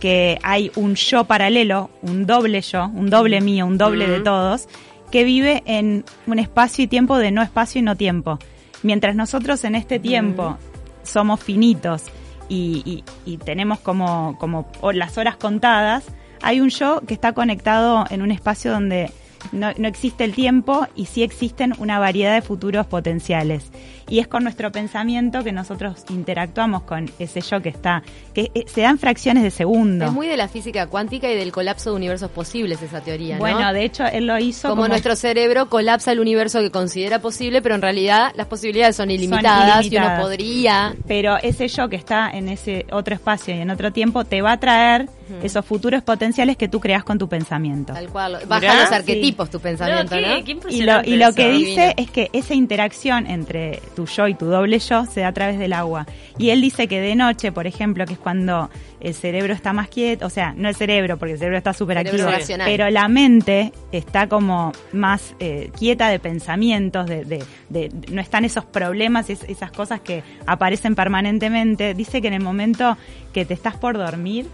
que 0.00 0.38
hay 0.42 0.70
un 0.76 0.94
yo 0.94 1.24
paralelo, 1.24 1.90
un 2.02 2.26
doble 2.26 2.60
yo, 2.60 2.86
un 2.86 3.08
doble 3.10 3.40
mío, 3.40 3.64
un 3.66 3.78
doble 3.78 4.06
de 4.08 4.18
Mm. 4.20 4.24
todos, 4.24 4.68
que 5.10 5.24
vive 5.24 5.62
en 5.66 6.04
un 6.26 6.38
espacio 6.38 6.84
y 6.84 6.86
tiempo 6.88 7.16
de 7.18 7.30
no 7.30 7.42
espacio 7.42 7.78
y 7.78 7.82
no 7.82 7.96
tiempo. 7.96 8.38
Mientras 8.82 9.14
nosotros 9.16 9.64
en 9.64 9.74
este 9.74 9.98
tiempo 9.98 10.56
somos 11.02 11.40
finitos 11.40 12.02
y, 12.48 12.82
y- 12.84 13.04
y 13.32 13.38
tenemos 13.38 13.78
como, 13.80 14.36
como 14.38 14.66
las 14.92 15.18
horas 15.18 15.36
contadas, 15.36 16.04
hay 16.42 16.60
un 16.60 16.68
yo 16.70 17.00
que 17.06 17.14
está 17.14 17.32
conectado 17.32 18.04
en 18.10 18.22
un 18.22 18.30
espacio 18.30 18.70
donde 18.72 19.10
no, 19.52 19.72
no 19.76 19.88
existe 19.88 20.24
el 20.24 20.34
tiempo 20.34 20.86
y 20.94 21.06
sí 21.06 21.22
existen 21.22 21.74
una 21.78 21.98
variedad 21.98 22.34
de 22.34 22.42
futuros 22.42 22.86
potenciales. 22.86 23.70
Y 24.08 24.20
es 24.20 24.28
con 24.28 24.44
nuestro 24.44 24.70
pensamiento 24.70 25.42
que 25.42 25.50
nosotros 25.50 26.04
interactuamos 26.10 26.82
con 26.82 27.10
ese 27.18 27.40
yo 27.40 27.60
que 27.60 27.70
está, 27.70 28.04
que 28.34 28.52
eh, 28.54 28.64
se 28.66 28.82
dan 28.82 28.98
fracciones 28.98 29.42
de 29.42 29.50
segundo. 29.50 30.04
Es 30.04 30.12
muy 30.12 30.28
de 30.28 30.36
la 30.36 30.46
física 30.46 30.86
cuántica 30.86 31.28
y 31.30 31.34
del 31.34 31.50
colapso 31.50 31.90
de 31.90 31.96
universos 31.96 32.30
posibles 32.30 32.80
esa 32.82 33.00
teoría, 33.00 33.34
¿no? 33.34 33.40
bueno, 33.40 33.72
de 33.72 33.84
hecho 33.84 34.04
él 34.04 34.26
lo 34.26 34.38
hizo 34.38 34.68
como, 34.68 34.82
como, 34.82 34.88
nuestro 34.88 35.16
cerebro 35.16 35.68
colapsa 35.68 36.12
el 36.12 36.20
universo 36.20 36.60
que 36.60 36.70
considera 36.70 37.20
posible, 37.20 37.62
pero 37.62 37.74
en 37.74 37.82
realidad 37.82 38.32
las 38.36 38.46
posibilidades 38.46 38.94
son 38.94 39.10
ilimitadas, 39.10 39.84
y 39.84 39.88
ilimitadas. 39.88 40.18
uno 40.18 40.22
podría 40.22 40.94
pero 41.06 41.36
ese 41.42 41.68
yo 41.68 41.88
que 41.88 41.96
está 41.96 42.30
en 42.30 42.48
ese 42.48 42.86
otro 42.92 43.14
espacio 43.14 43.54
y 43.54 43.60
en 43.60 43.70
otro 43.70 43.92
tiempo 43.92 44.24
te 44.24 44.42
va 44.42 44.52
a 44.52 44.60
traer 44.60 45.08
esos 45.42 45.64
futuros 45.64 46.02
potenciales 46.02 46.56
que 46.56 46.68
tú 46.68 46.80
creas 46.80 47.04
con 47.04 47.18
tu 47.18 47.28
pensamiento. 47.28 47.92
tal 47.92 48.08
cual 48.08 48.38
baja 48.46 48.82
los 48.82 48.92
arquetipos 48.92 49.50
tu 49.50 49.60
pensamiento, 49.60 50.14
No, 50.14 50.20
¿no? 50.28 50.36
¿qué? 50.36 50.44
Qué 50.44 50.58
Y 50.70 50.82
lo, 50.82 51.00
y 51.04 51.34
que 51.34 51.50
dice 51.50 51.94
es 51.96 52.10
que 52.10 52.30
esa 52.32 52.54
interacción 52.54 53.26
entre 53.26 53.80
tu 53.94 54.06
yo 54.06 54.28
y 54.28 54.34
tu 54.34 54.46
doble 54.46 54.78
yo 54.78 55.04
se 55.06 55.20
da 55.20 55.28
a 55.28 55.32
través 55.32 55.58
del 55.58 55.72
agua. 55.72 56.06
Y 56.38 56.50
él 56.50 56.60
dice 56.60 56.86
que 56.88 57.00
de 57.00 57.14
noche, 57.14 57.52
por 57.52 57.66
ejemplo, 57.66 58.04
que 58.06 58.12
es 58.14 58.18
cuando 58.18 58.70
el 59.00 59.14
cerebro 59.14 59.52
está 59.52 59.72
más 59.72 59.88
quieto, 59.88 60.26
o 60.26 60.30
sea, 60.30 60.54
no 60.56 60.68
el 60.68 60.74
cerebro, 60.74 61.16
porque 61.18 61.32
el 61.34 61.38
cerebro 61.38 61.58
está 61.58 61.72
súper 61.72 61.98
activo, 61.98 62.28
pero 62.64 62.88
la 62.90 63.08
mente 63.08 63.72
está 63.92 64.26
como 64.28 64.72
más 64.92 65.34
eh, 65.38 65.70
quieta 65.78 66.08
de 66.08 66.18
pensamientos, 66.18 67.06
de, 67.06 67.24
de- 67.24 67.44
de- 67.68 67.90
no 68.10 68.20
están 68.20 68.44
esos 68.44 68.64
problemas, 68.64 69.28
es- 69.30 69.44
esas 69.44 69.70
cosas 69.70 70.00
que 70.00 70.22
aparecen 70.46 70.94
permanentemente. 70.94 71.94
Dice 71.94 72.20
que 72.22 72.28
en 72.28 72.34
el 72.34 72.42
momento 72.42 72.96
que 73.32 73.44
te 73.44 73.54
estás 73.54 73.76
por 73.76 73.96
dormir, 73.98 74.46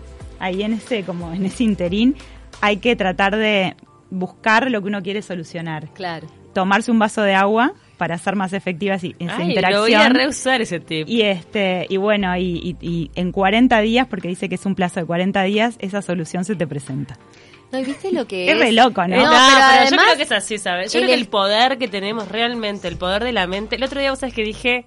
ahí 0.42 0.62
en 0.62 0.74
ese, 0.74 1.04
como 1.04 1.32
en 1.32 1.46
ese 1.46 1.64
interín, 1.64 2.16
hay 2.60 2.76
que 2.78 2.94
tratar 2.96 3.36
de 3.36 3.74
buscar 4.10 4.70
lo 4.70 4.82
que 4.82 4.88
uno 4.88 5.02
quiere 5.02 5.22
solucionar 5.22 5.88
Claro. 5.94 6.26
tomarse 6.52 6.90
un 6.90 6.98
vaso 6.98 7.22
de 7.22 7.34
agua 7.34 7.72
para 7.96 8.16
hacer 8.16 8.34
más 8.36 8.52
efectiva 8.52 8.96
esa 8.96 9.06
Ay, 9.06 9.14
lo 9.20 9.24
voy 9.26 9.40
a 9.44 9.48
interacción. 9.48 10.14
reusar 10.14 10.60
ese 10.60 10.80
tip. 10.80 11.08
Y 11.08 11.22
este 11.22 11.86
y 11.88 11.96
bueno, 11.96 12.36
y, 12.36 12.76
y- 12.80 12.86
y 12.86 13.10
en 13.14 13.32
40 13.32 13.80
días, 13.80 14.06
porque 14.08 14.28
dice 14.28 14.48
que 14.48 14.56
es 14.56 14.66
un 14.66 14.74
plazo 14.74 15.00
de 15.00 15.06
40 15.06 15.42
días, 15.44 15.76
esa 15.78 16.02
solución 16.02 16.44
se 16.44 16.56
te 16.56 16.66
presenta. 16.66 17.16
No, 17.70 17.78
¿y 17.78 17.84
viste 17.84 18.12
lo 18.12 18.26
que 18.26 18.50
Es 18.50 18.58
re 18.58 18.72
loco, 18.72 19.00
¿no? 19.06 19.16
No, 19.16 19.22
No, 19.22 19.30
pero, 19.30 19.40
pero 19.46 19.60
yo 19.60 19.64
además- 19.86 20.04
creo 20.04 20.16
que 20.18 20.22
es 20.24 20.32
así, 20.32 20.58
¿sabes? 20.58 20.92
Yo 20.92 20.98
creo 21.00 21.08
que 21.08 21.14
el 21.14 21.26
poder 21.28 21.78
que 21.78 21.88
tenemos 21.88 22.28
realmente, 22.28 22.86
el 22.88 22.96
poder 22.98 23.24
de 23.24 23.32
la 23.32 23.46
mente. 23.46 23.76
El 23.76 23.84
otro 23.84 23.98
día, 24.00 24.10
vos 24.10 24.18
sabés 24.18 24.34
que 24.34 24.42
dije, 24.44 24.84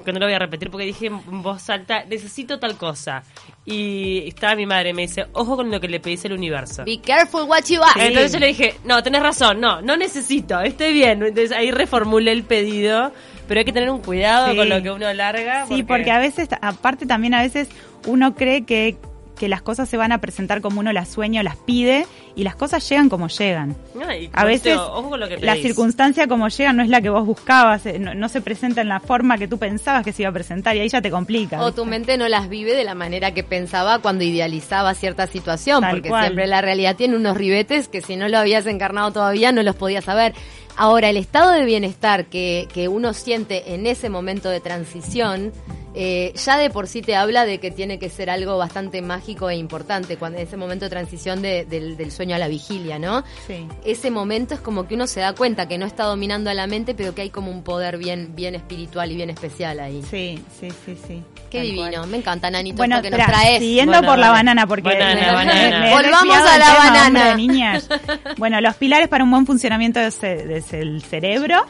que 0.00 0.12
no 0.12 0.18
lo 0.18 0.26
voy 0.26 0.34
a 0.34 0.38
repetir 0.38 0.70
porque 0.70 0.86
dije 0.86 1.06
en 1.06 1.42
voz 1.42 1.68
alta, 1.70 2.04
necesito 2.04 2.58
tal 2.58 2.76
cosa. 2.76 3.22
Y 3.64 4.26
estaba 4.26 4.54
mi 4.56 4.66
madre, 4.66 4.92
me 4.94 5.02
dice, 5.02 5.26
ojo 5.32 5.56
con 5.56 5.70
lo 5.70 5.80
que 5.80 5.88
le 5.88 6.00
pedís 6.00 6.24
al 6.24 6.32
universo. 6.32 6.84
Be 6.84 7.00
careful 7.00 7.42
what 7.42 7.64
you 7.68 7.82
ask. 7.82 7.96
Entonces 7.98 8.32
yo 8.32 8.38
le 8.38 8.46
dije, 8.48 8.74
no, 8.84 9.02
tenés 9.02 9.22
razón, 9.22 9.60
no, 9.60 9.82
no 9.82 9.96
necesito, 9.96 10.60
estoy 10.60 10.92
bien. 10.92 11.22
Entonces 11.22 11.52
ahí 11.52 11.70
reformulé 11.70 12.32
el 12.32 12.44
pedido, 12.44 13.12
pero 13.46 13.58
hay 13.60 13.64
que 13.64 13.72
tener 13.72 13.90
un 13.90 14.00
cuidado 14.00 14.50
Sí. 14.50 14.56
con 14.56 14.68
lo 14.68 14.82
que 14.82 14.90
uno 14.90 15.12
larga. 15.12 15.66
Sí, 15.66 15.82
porque 15.82 16.10
a 16.10 16.18
veces, 16.18 16.48
aparte 16.60 17.06
también 17.06 17.34
a 17.34 17.42
veces 17.42 17.68
uno 18.06 18.34
cree 18.34 18.64
que, 18.64 18.96
que 19.42 19.48
las 19.48 19.60
cosas 19.60 19.88
se 19.88 19.96
van 19.96 20.12
a 20.12 20.20
presentar 20.20 20.60
como 20.60 20.78
uno 20.78 20.92
las 20.92 21.08
sueña 21.08 21.40
o 21.40 21.42
las 21.42 21.56
pide 21.56 22.06
y 22.36 22.44
las 22.44 22.54
cosas 22.54 22.88
llegan 22.88 23.08
como 23.08 23.26
llegan. 23.26 23.74
Ay, 24.06 24.30
A 24.32 24.44
veces 24.44 24.76
ojo 24.76 25.10
con 25.10 25.18
lo 25.18 25.28
que 25.28 25.36
la 25.38 25.56
circunstancia 25.56 26.28
como 26.28 26.46
llega 26.46 26.72
no 26.72 26.84
es 26.84 26.88
la 26.88 27.00
que 27.00 27.10
vos 27.10 27.26
buscabas, 27.26 27.84
eh, 27.86 27.98
no, 27.98 28.14
no 28.14 28.28
se 28.28 28.40
presenta 28.40 28.82
en 28.82 28.88
la 28.88 29.00
forma 29.00 29.38
que 29.38 29.48
tú 29.48 29.58
pensabas 29.58 30.04
que 30.04 30.12
se 30.12 30.22
iba 30.22 30.28
a 30.30 30.32
presentar 30.32 30.76
y 30.76 30.78
ahí 30.78 30.88
ya 30.88 31.02
te 31.02 31.10
complica. 31.10 31.60
O 31.60 31.66
¿viste? 31.66 31.80
tu 31.80 31.84
mente 31.84 32.16
no 32.16 32.28
las 32.28 32.48
vive 32.48 32.76
de 32.76 32.84
la 32.84 32.94
manera 32.94 33.34
que 33.34 33.42
pensaba 33.42 33.98
cuando 33.98 34.22
idealizaba 34.22 34.94
cierta 34.94 35.26
situación, 35.26 35.80
Tal 35.80 35.90
porque 35.90 36.10
cual. 36.10 36.26
siempre 36.26 36.46
la 36.46 36.60
realidad 36.60 36.94
tiene 36.94 37.16
unos 37.16 37.36
ribetes 37.36 37.88
que 37.88 38.00
si 38.00 38.14
no 38.14 38.28
lo 38.28 38.38
habías 38.38 38.66
encarnado 38.66 39.10
todavía 39.10 39.50
no 39.50 39.64
los 39.64 39.74
podías 39.74 40.04
saber. 40.04 40.34
Ahora, 40.76 41.10
el 41.10 41.16
estado 41.16 41.50
de 41.50 41.64
bienestar 41.64 42.26
que, 42.26 42.68
que 42.72 42.86
uno 42.86 43.12
siente 43.12 43.74
en 43.74 43.88
ese 43.88 44.08
momento 44.08 44.50
de 44.50 44.60
transición, 44.60 45.52
eh, 45.94 46.32
ya 46.34 46.56
de 46.58 46.70
por 46.70 46.86
sí 46.88 47.02
te 47.02 47.16
habla 47.16 47.44
de 47.44 47.58
que 47.58 47.70
tiene 47.70 47.98
que 47.98 48.08
ser 48.08 48.30
algo 48.30 48.56
bastante 48.58 49.02
mágico 49.02 49.50
e 49.50 49.56
importante, 49.56 50.16
cuando 50.16 50.38
ese 50.38 50.56
momento 50.56 50.86
de 50.86 50.90
transición 50.90 51.42
de- 51.42 51.64
del, 51.64 51.96
del 51.96 52.10
sueño 52.12 52.34
a 52.34 52.38
la 52.38 52.48
vigilia, 52.48 52.98
¿no? 52.98 53.24
Sí. 53.46 53.66
Ese 53.84 54.10
momento 54.10 54.54
es 54.54 54.60
como 54.60 54.86
que 54.88 54.94
uno 54.94 55.06
se 55.06 55.20
da 55.20 55.34
cuenta 55.34 55.68
que 55.68 55.78
no 55.78 55.86
está 55.86 56.04
dominando 56.04 56.50
a 56.50 56.54
la 56.54 56.66
mente, 56.66 56.94
pero 56.94 57.14
que 57.14 57.22
hay 57.22 57.30
como 57.30 57.50
un 57.50 57.62
poder 57.62 57.98
bien, 57.98 58.34
bien 58.34 58.54
espiritual 58.54 59.12
y 59.12 59.16
bien 59.16 59.30
especial 59.30 59.80
ahí. 59.80 60.02
Sí, 60.10 60.42
sí, 60.60 60.68
sí, 60.84 60.96
sí. 61.06 61.22
Qué 61.50 61.58
Tal 61.58 61.66
divino, 61.66 61.90
cual. 61.98 62.06
me 62.08 62.16
encanta, 62.16 62.50
Nanito, 62.50 62.76
Bueno, 62.78 63.02
que 63.02 63.10
nos 63.10 63.20
traes. 63.26 63.58
siguiendo 63.60 63.92
Bueno, 63.92 64.08
por 64.08 64.18
la 64.18 64.30
banana, 64.30 64.66
porque 64.66 64.88
Banana, 64.88 65.20
me- 65.20 65.32
banana. 65.32 65.80
me 65.80 65.90
he 65.90 65.94
Volvamos 65.94 66.36
a 66.36 66.58
la 66.58 66.64
tema, 66.66 66.78
banana. 66.78 67.06
hombre, 67.20 67.34
niñas. 67.36 67.88
Bueno, 68.38 68.60
los 68.62 68.74
pilares 68.76 69.08
para 69.08 69.24
un 69.24 69.30
buen 69.30 69.44
funcionamiento 69.46 70.00
es, 70.00 70.22
es 70.24 70.72
el 70.72 71.02
cerebro, 71.02 71.66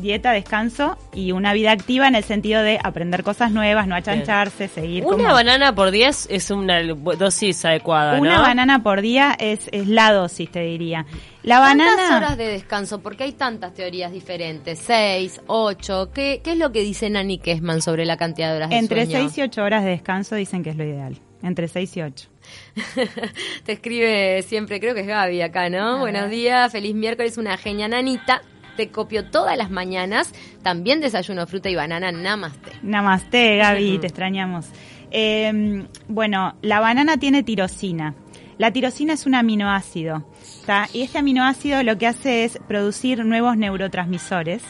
dieta, 0.00 0.32
descanso 0.32 0.96
y 1.14 1.32
una 1.32 1.52
vida 1.52 1.72
activa 1.72 2.08
en 2.08 2.14
el 2.14 2.24
sentido 2.24 2.62
de 2.62 2.78
aprender 2.82 3.22
cosas 3.22 3.50
nuevas, 3.52 3.86
no 3.86 3.94
achancharse, 3.94 4.68
seguir 4.68 5.04
Una 5.04 5.16
como- 5.16 5.34
banana 5.34 5.74
por 5.74 5.90
día 5.90 6.08
es- 6.08 6.50
una 6.50 6.82
dosis 6.82 7.64
adecuada, 7.64 8.14
¿no? 8.16 8.22
Una 8.22 8.40
banana 8.40 8.82
por 8.82 9.00
día 9.00 9.36
es, 9.38 9.68
es 9.72 9.86
la 9.88 10.12
dosis, 10.12 10.50
te 10.50 10.60
diría. 10.60 11.06
La 11.42 11.58
¿Cuántas 11.58 11.96
banana... 11.96 12.16
horas 12.16 12.36
de 12.36 12.46
descanso? 12.48 13.00
Porque 13.00 13.24
hay 13.24 13.32
tantas 13.32 13.72
teorías 13.74 14.12
diferentes. 14.12 14.78
¿Seis? 14.78 15.40
¿Ocho? 15.46 16.10
¿Qué, 16.12 16.40
qué 16.44 16.52
es 16.52 16.58
lo 16.58 16.72
que 16.72 16.80
dice 16.80 17.08
Nani 17.08 17.38
Kessman 17.38 17.80
sobre 17.82 18.04
la 18.04 18.16
cantidad 18.16 18.50
de 18.50 18.56
horas 18.56 18.70
Entre 18.72 19.00
de 19.00 19.06
sueño? 19.12 19.28
6 19.28 19.38
y 19.38 19.42
8 19.42 19.62
horas 19.62 19.84
de 19.84 19.90
descanso 19.90 20.34
dicen 20.34 20.62
que 20.62 20.70
es 20.70 20.76
lo 20.76 20.84
ideal. 20.84 21.16
Entre 21.42 21.68
6 21.68 21.96
y 21.96 22.02
8. 22.02 22.28
Te 23.64 23.72
escribe 23.72 24.42
siempre, 24.42 24.80
creo 24.80 24.94
que 24.94 25.02
es 25.02 25.06
Gaby 25.06 25.40
acá, 25.42 25.70
¿no? 25.70 25.98
Buenos 26.00 26.30
días, 26.30 26.70
feliz 26.72 26.94
miércoles, 26.94 27.38
una 27.38 27.56
genia 27.56 27.86
nanita. 27.88 28.42
Te 28.78 28.90
copio 28.90 29.24
todas 29.24 29.58
las 29.58 29.72
mañanas. 29.72 30.32
También 30.62 31.00
desayuno 31.00 31.48
fruta 31.48 31.68
y 31.68 31.74
banana, 31.74 32.12
namaste. 32.12 32.70
Namaste, 32.82 33.56
Gaby, 33.56 33.98
te 33.98 34.06
extrañamos. 34.06 34.66
Eh, 35.10 35.84
bueno, 36.06 36.54
la 36.62 36.78
banana 36.78 37.16
tiene 37.16 37.42
tirosina. 37.42 38.14
La 38.56 38.72
tirosina 38.72 39.14
es 39.14 39.26
un 39.26 39.34
aminoácido. 39.34 40.30
¿tá? 40.64 40.86
Y 40.92 41.02
este 41.02 41.18
aminoácido 41.18 41.82
lo 41.82 41.98
que 41.98 42.06
hace 42.06 42.44
es 42.44 42.60
producir 42.68 43.24
nuevos 43.24 43.56
neurotransmisores. 43.56 44.62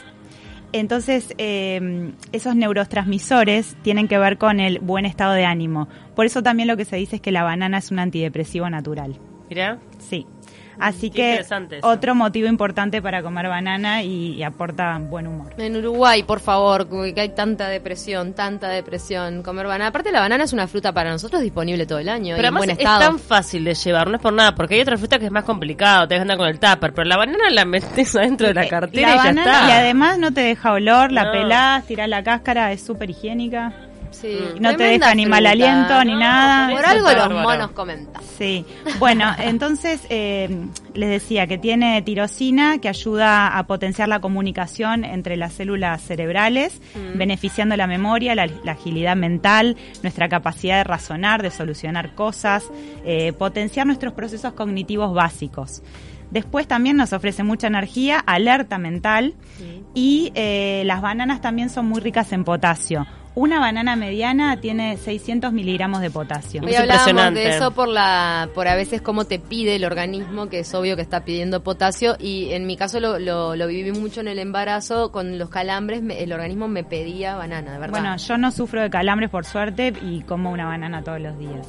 Entonces, 0.71 1.35
eh, 1.37 2.11
esos 2.31 2.55
neurotransmisores 2.55 3.77
tienen 3.83 4.07
que 4.07 4.17
ver 4.17 4.39
con 4.39 4.59
el 4.59 4.79
buen 4.79 5.05
estado 5.05 5.33
de 5.33 5.45
ánimo. 5.45 5.87
Por 6.15 6.25
eso 6.25 6.41
también 6.41 6.67
lo 6.67 6.77
que 6.77 6.85
se 6.85 6.95
dice 6.95 7.17
es 7.17 7.21
que 7.21 7.31
la 7.31 7.43
banana 7.43 7.77
es 7.77 7.91
un 7.91 7.99
antidepresivo 7.99 8.67
natural. 8.71 9.19
Mirá. 9.49 9.77
Sí. 9.99 10.25
Así 10.79 11.09
que 11.09 11.45
otro 11.81 12.15
motivo 12.15 12.47
importante 12.47 13.01
para 13.01 13.21
comer 13.21 13.47
banana 13.47 14.03
y, 14.03 14.33
y 14.35 14.43
aporta 14.43 14.97
buen 14.99 15.27
humor. 15.27 15.53
En 15.57 15.75
Uruguay, 15.75 16.23
por 16.23 16.39
favor, 16.39 16.87
que 17.13 17.21
hay 17.21 17.29
tanta 17.29 17.67
depresión, 17.67 18.33
tanta 18.33 18.69
depresión. 18.69 19.43
Comer 19.43 19.67
banana. 19.67 19.87
Aparte, 19.87 20.11
la 20.11 20.19
banana 20.21 20.43
es 20.43 20.53
una 20.53 20.67
fruta 20.67 20.93
para 20.93 21.11
nosotros 21.11 21.41
disponible 21.41 21.85
todo 21.85 21.99
el 21.99 22.09
año. 22.09 22.35
Pero 22.35 22.47
y 22.47 22.49
en 22.49 22.55
buen 22.55 22.69
es 22.69 22.77
estado. 22.77 22.99
tan 22.99 23.19
fácil 23.19 23.63
de 23.63 23.73
llevar, 23.75 24.07
no 24.09 24.15
es 24.15 24.21
por 24.21 24.33
nada, 24.33 24.55
porque 24.55 24.75
hay 24.75 24.81
otra 24.81 24.97
fruta 24.97 25.19
que 25.19 25.25
es 25.25 25.31
más 25.31 25.43
complicado, 25.43 26.07
te 26.07 26.15
andar 26.15 26.37
con 26.37 26.47
el 26.47 26.59
tupper, 26.59 26.93
pero 26.93 27.05
la 27.05 27.17
banana 27.17 27.49
la 27.49 27.65
metes 27.65 28.15
adentro 28.15 28.47
de 28.47 28.53
la 28.53 28.67
cartera 28.67 29.15
La 29.15 29.31
y 29.31 29.35
ya 29.35 29.41
está. 29.41 29.67
y 29.67 29.71
además 29.71 30.17
no 30.19 30.33
te 30.33 30.41
deja 30.41 30.73
olor, 30.73 31.11
la 31.11 31.25
No. 31.25 31.31
pelás, 31.31 31.85
tirás 31.85 32.07
la 32.09 32.23
cáscara, 32.23 32.71
es 32.71 32.81
súper 32.81 33.09
higiénica. 33.09 33.73
Sí, 34.11 34.37
No 34.59 34.75
te 34.75 34.83
deja 34.83 35.13
ni 35.15 35.25
mal 35.25 35.45
aliento 35.45 36.03
ni 36.03 36.15
nada. 36.15 36.69
Por 36.75 36.85
algo 36.85 37.07
los 37.07 37.17
bárbaro. 37.17 37.41
monos 37.41 37.71
comentan. 37.71 38.21
Sí, 38.37 38.65
bueno, 38.99 39.25
entonces 39.39 40.01
eh, 40.09 40.49
les 40.93 41.09
decía 41.09 41.47
que 41.47 41.57
tiene 41.57 42.01
tirosina 42.01 42.79
que 42.79 42.89
ayuda 42.89 43.57
a 43.57 43.67
potenciar 43.67 44.07
la 44.09 44.19
comunicación 44.19 45.05
entre 45.05 45.37
las 45.37 45.53
células 45.53 46.01
cerebrales, 46.01 46.81
beneficiando 47.15 47.77
la 47.77 47.87
memoria, 47.87 48.35
la, 48.35 48.47
la 48.63 48.71
agilidad 48.73 49.15
mental, 49.15 49.77
nuestra 50.01 50.27
capacidad 50.27 50.77
de 50.77 50.83
razonar, 50.83 51.41
de 51.41 51.51
solucionar 51.51 52.15
cosas, 52.15 52.65
eh, 53.05 53.33
potenciar 53.33 53.85
nuestros 53.85 54.13
procesos 54.13 54.53
cognitivos 54.53 55.13
básicos. 55.13 55.81
Después 56.31 56.67
también 56.67 56.95
nos 56.95 57.11
ofrece 57.13 57.43
mucha 57.43 57.67
energía, 57.67 58.19
alerta 58.19 58.77
mental 58.77 59.33
y 59.95 60.31
eh, 60.35 60.83
las 60.85 61.01
bananas 61.01 61.41
también 61.41 61.69
son 61.71 61.87
muy 61.87 62.01
ricas 62.01 62.31
en 62.33 62.43
potasio. 62.43 63.07
Una 63.41 63.61
banana 63.61 63.95
mediana 63.95 64.59
tiene 64.59 64.97
600 64.97 65.53
miligramos 65.53 66.01
de 66.01 66.09
potasio. 66.11 66.61
Hoy 66.61 66.75
hablábamos 66.75 67.05
de 67.35 67.43
eso 67.55 67.71
por 67.71 67.87
la 67.87 68.49
por 68.53 68.67
a 68.67 68.75
veces 68.75 69.01
cómo 69.01 69.23
te 69.23 69.39
pide 69.39 69.77
el 69.77 69.85
organismo, 69.85 70.49
que 70.49 70.59
es 70.59 70.73
obvio 70.73 70.97
que 70.97 71.01
está 71.03 71.23
pidiendo 71.23 71.63
potasio, 71.63 72.17
y 72.19 72.49
en 72.51 72.67
mi 72.67 72.75
caso 72.75 72.99
lo, 72.99 73.17
lo, 73.17 73.55
lo 73.55 73.67
viví 73.67 73.93
mucho 73.93 74.19
en 74.19 74.27
el 74.27 74.39
embarazo, 74.39 75.13
con 75.13 75.37
los 75.37 75.47
calambres, 75.49 76.01
me- 76.01 76.21
el 76.21 76.33
organismo 76.33 76.67
me 76.67 76.83
pedía 76.83 77.37
banana, 77.37 77.71
de 77.71 77.79
verdad. 77.79 78.01
Bueno, 78.01 78.17
yo 78.17 78.37
no 78.37 78.51
sufro 78.51 78.81
de 78.81 78.89
calambres 78.89 79.29
por 79.29 79.45
suerte 79.45 79.93
y 80.03 80.19
como 80.23 80.51
una 80.51 80.65
banana 80.65 81.01
todos 81.01 81.21
los 81.21 81.39
días. 81.39 81.65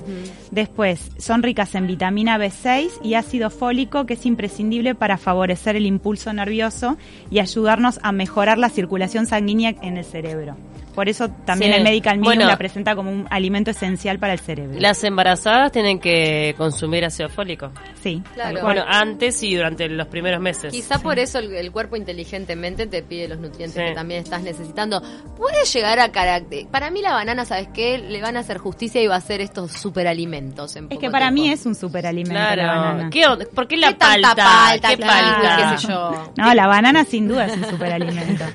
Después, 0.50 1.12
son 1.19 1.45
ricas 1.45 1.73
en 1.77 1.87
vitamina 1.87 2.37
B6 2.37 2.91
y 3.05 3.15
ácido 3.15 3.49
fólico 3.49 4.07
que 4.07 4.15
es 4.15 4.27
imprescindible 4.27 4.97
para 4.97 5.19
favorecer 5.19 5.77
el 5.77 5.87
impulso 5.87 6.33
nervioso 6.33 6.97
y 7.31 7.39
ayudarnos 7.39 8.00
a 8.03 8.11
mejorar 8.11 8.59
la 8.59 8.71
circulación 8.71 9.27
sanguínea 9.27 9.77
en 9.83 9.99
el 9.99 10.05
cerebro. 10.05 10.57
Por 10.94 11.09
eso 11.09 11.28
también 11.44 11.73
Sí. 11.73 11.78
el 11.78 11.85
Medical 11.85 12.16
Medium 12.18 12.25
Bueno. 12.37 12.47
la 12.47 12.56
presenta 12.56 12.94
como 12.97 13.11
un 13.11 13.26
alimento 13.30 13.70
esencial 13.70 14.18
para 14.18 14.32
el 14.32 14.40
cerebro. 14.40 14.78
Las 14.80 15.02
embarazadas 15.04 15.73
tienen 15.73 16.00
que 16.00 16.54
consumir 16.59 17.04
ácido 17.04 17.28
fólico. 17.28 17.70
Sí, 18.02 18.23
Claro. 18.35 18.61
Bueno, 18.62 18.85
antes 18.87 19.42
y 19.42 19.54
durante 19.54 19.88
los 19.88 20.06
primeros 20.09 20.40
meses. 20.40 20.73
Quizá 20.73 20.99
por 20.99 21.18
eso 21.18 21.38
el, 21.38 21.54
el 21.54 21.70
cuerpo 21.73 21.97
inteligentemente 21.97 22.87
te 22.87 23.02
pide 23.02 23.28
los 23.28 23.38
nutrientes 23.38 23.75
Sí. 23.80 23.88
que 23.88 23.94
también 23.94 24.20
estás 24.23 24.42
necesitando. 24.42 25.00
Puede 25.37 25.64
llegar 25.73 25.99
a 26.00 26.11
carácter. 26.11 26.66
Para 26.68 26.90
mí 26.90 27.00
la 27.02 27.12
banana, 27.12 27.44
¿sabes 27.44 27.68
qué? 27.73 27.99
Le 27.99 28.20
van 28.20 28.37
a 28.37 28.40
hacer 28.40 28.59
justicia 28.59 29.02
y 29.02 29.06
va 29.06 29.16
a 29.16 29.20
ser 29.20 29.40
estos 29.40 29.73
superalimentos. 29.73 30.76
En 30.76 30.85
es 30.85 30.88
poco 30.90 31.00
que 31.00 31.11
para 31.11 31.26
tiempo. 31.26 31.42
mí 31.42 31.50
es 31.50 31.66
un 31.66 31.75
superalimento 31.75 32.35
la 32.35 32.52
Claro. 32.54 32.80
banana. 32.80 33.11
¿Qué 33.11 33.26
onda? 33.26 33.44
¿Por 33.54 33.68
qué 33.68 33.76
la 33.76 33.88
¿Qué 33.88 33.94
tanta 33.94 34.35
palta? 34.35 34.44
palta, 34.44 34.88
¿Qué 34.88 34.97
palta? 34.99 35.56
qué 35.73 35.78
sé 35.78 35.87
yo? 35.88 36.32
No, 36.37 36.54
la 36.54 36.66
banana 36.66 37.04
sin 37.04 37.28
duda 37.28 37.47
es 37.47 37.56
un 37.56 37.64
superalimento. 37.70 38.44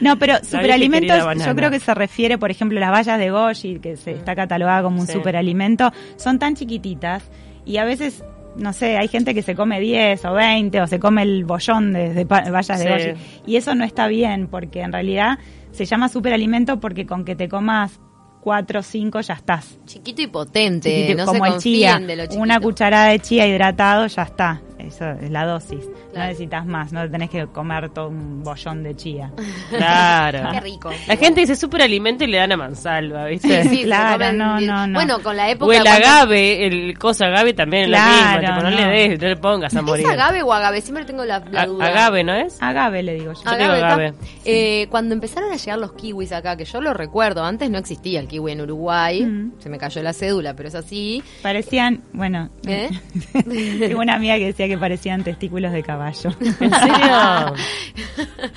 No, 0.00 0.18
pero 0.18 0.34
superalimentos 0.44 1.16
yo 1.46 1.54
creo 1.54 1.70
que 1.70 1.73
se 1.80 1.94
refiere, 1.94 2.38
por 2.38 2.50
ejemplo, 2.50 2.78
las 2.80 2.90
bayas 2.90 3.18
de 3.18 3.30
goji, 3.30 3.78
que 3.80 3.96
se 3.96 4.12
está 4.12 4.34
catalogada 4.34 4.82
como 4.82 5.00
un 5.00 5.06
Sí. 5.06 5.12
superalimento, 5.14 5.92
son 6.16 6.38
tan 6.38 6.54
chiquititas 6.54 7.22
y 7.64 7.76
a 7.78 7.84
veces, 7.84 8.24
no 8.56 8.72
sé, 8.72 8.96
hay 8.98 9.08
gente 9.08 9.34
que 9.34 9.42
se 9.42 9.54
come 9.54 9.80
10 9.80 10.24
o 10.26 10.32
20 10.34 10.80
o 10.80 10.86
se 10.86 10.98
come 11.00 11.22
el 11.22 11.44
bollón 11.44 11.92
de, 11.92 12.12
de 12.14 12.24
bayas 12.24 12.78
de 12.78 12.88
goji 13.14 13.20
y 13.46 13.56
eso 13.56 13.74
no 13.74 13.84
está 13.84 14.06
bien 14.08 14.46
porque 14.48 14.80
en 14.82 14.92
realidad 14.92 15.38
se 15.72 15.84
llama 15.86 16.08
superalimento 16.08 16.78
porque 16.80 17.04
con 17.06 17.24
que 17.24 17.34
te 17.34 17.48
comas 17.48 17.98
4 18.42 18.80
o 18.80 18.82
5 18.82 19.20
ya 19.22 19.34
estás. 19.34 19.78
Chiquito 19.86 20.20
y 20.20 20.26
potente. 20.26 20.90
Chiquitito, 20.90 21.18
no 21.18 21.24
como 21.26 21.44
se 21.46 21.50
el 21.54 21.58
chía, 21.60 21.90
confíen 21.92 22.06
de 22.06 22.16
lo 22.16 22.22
chiquito. 22.24 22.42
una 22.42 22.60
cucharada 22.60 23.06
de 23.08 23.18
chía 23.18 23.46
hidratado 23.46 24.06
ya 24.06 24.22
está. 24.22 24.60
Eso 24.78 25.08
es 25.10 25.30
la 25.30 25.46
dosis. 25.46 25.80
No 26.14 26.20
necesitas 26.20 26.66
más, 26.66 26.92
no 26.92 27.08
tenés 27.10 27.30
que 27.30 27.46
comer 27.46 27.90
todo 27.90 28.08
un 28.08 28.42
bollón 28.42 28.82
de 28.82 28.94
chía. 28.96 29.30
Claro. 29.70 30.50
Qué 30.52 30.60
rico. 30.60 30.90
La 31.06 31.16
gente 31.16 31.40
dice 31.40 31.56
superalimento 31.56 32.24
y 32.24 32.26
le 32.28 32.38
dan 32.38 32.52
a 32.52 32.56
mansalva, 32.56 33.26
¿viste? 33.26 33.62
Sí, 33.64 33.68
sí, 33.68 33.76
se 33.78 33.84
Claro, 33.84 34.32
no, 34.32 34.60
no, 34.60 34.86
no. 34.86 34.94
Bueno, 34.94 35.18
con 35.22 35.36
la 35.36 35.50
época. 35.50 35.68
O 35.70 35.72
el 35.72 35.82
cuando- 35.82 36.06
agave, 36.06 36.66
el 36.66 36.98
cosa 36.98 37.26
agave 37.26 37.54
también 37.54 37.86
Claro, 37.86 38.42
es 38.42 38.48
lo 38.48 38.54
mismo. 38.54 38.60
Tipo, 38.60 38.62
no, 38.62 38.70
no. 38.70 38.76
le 38.92 39.08
des, 39.08 39.20
no 39.22 39.28
le 39.28 39.36
pongas 39.36 39.74
a 39.76 39.82
morir. 39.82 40.06
¿Es 40.06 40.12
agave 40.12 40.42
o 40.42 40.52
agave? 40.52 40.80
Siempre 40.80 41.04
tengo 41.04 41.24
la, 41.24 41.38
la 41.50 41.62
A- 41.62 41.66
duda. 41.66 41.86
agave, 41.86 42.24
¿no 42.24 42.34
es? 42.34 42.56
Agave 42.60 43.02
le 43.02 43.14
digo 43.14 43.32
yo. 43.32 43.42
Yo 43.42 43.50
agave. 43.50 44.14
Eh, 44.44 44.86
cuando 44.90 45.14
empezaron 45.14 45.52
a 45.52 45.56
llegar 45.56 45.78
los 45.78 45.92
kiwis 45.94 46.32
acá, 46.32 46.56
que 46.56 46.64
yo 46.64 46.80
lo 46.80 46.94
recuerdo, 46.94 47.44
antes 47.44 47.70
no 47.70 47.78
existía 47.78 48.20
el 48.20 48.28
kiwi 48.28 48.52
en 48.52 48.60
Uruguay, 48.62 49.24
Mm. 49.24 49.52
se 49.58 49.68
me 49.68 49.78
cayó 49.78 50.02
la 50.02 50.12
cédula, 50.12 50.54
pero 50.54 50.68
es 50.68 50.74
así. 50.74 51.22
Parecían, 51.42 52.02
bueno, 52.12 52.50
¿Eh? 52.66 52.90
tengo 53.78 54.00
una 54.00 54.14
amiga 54.14 54.36
que 54.36 54.46
decía 54.46 54.63
que 54.68 54.78
parecían 54.78 55.22
testículos 55.24 55.72
de 55.72 55.82
caballo. 55.82 56.30
¿En 56.40 56.70
serio? 56.70 57.54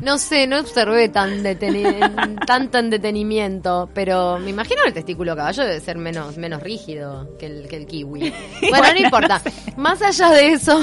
No 0.00 0.16
sé, 0.16 0.46
no 0.46 0.60
observé 0.60 1.08
tan 1.08 1.42
deteni- 1.42 2.44
tanto 2.46 2.78
en 2.78 2.88
detenimiento, 2.88 3.90
pero 3.92 4.38
me 4.38 4.50
imagino 4.50 4.82
el 4.86 4.92
testículo 4.92 5.34
caballo 5.34 5.64
debe 5.64 5.80
ser 5.80 5.98
menos, 5.98 6.36
menos 6.38 6.62
rígido 6.62 7.36
que 7.36 7.46
el, 7.46 7.66
que 7.68 7.76
el 7.78 7.86
kiwi. 7.86 8.32
Bueno, 8.70 8.92
no 8.92 8.98
importa. 9.00 9.42
Más 9.76 10.00
allá 10.00 10.30
de 10.30 10.52
eso, 10.52 10.80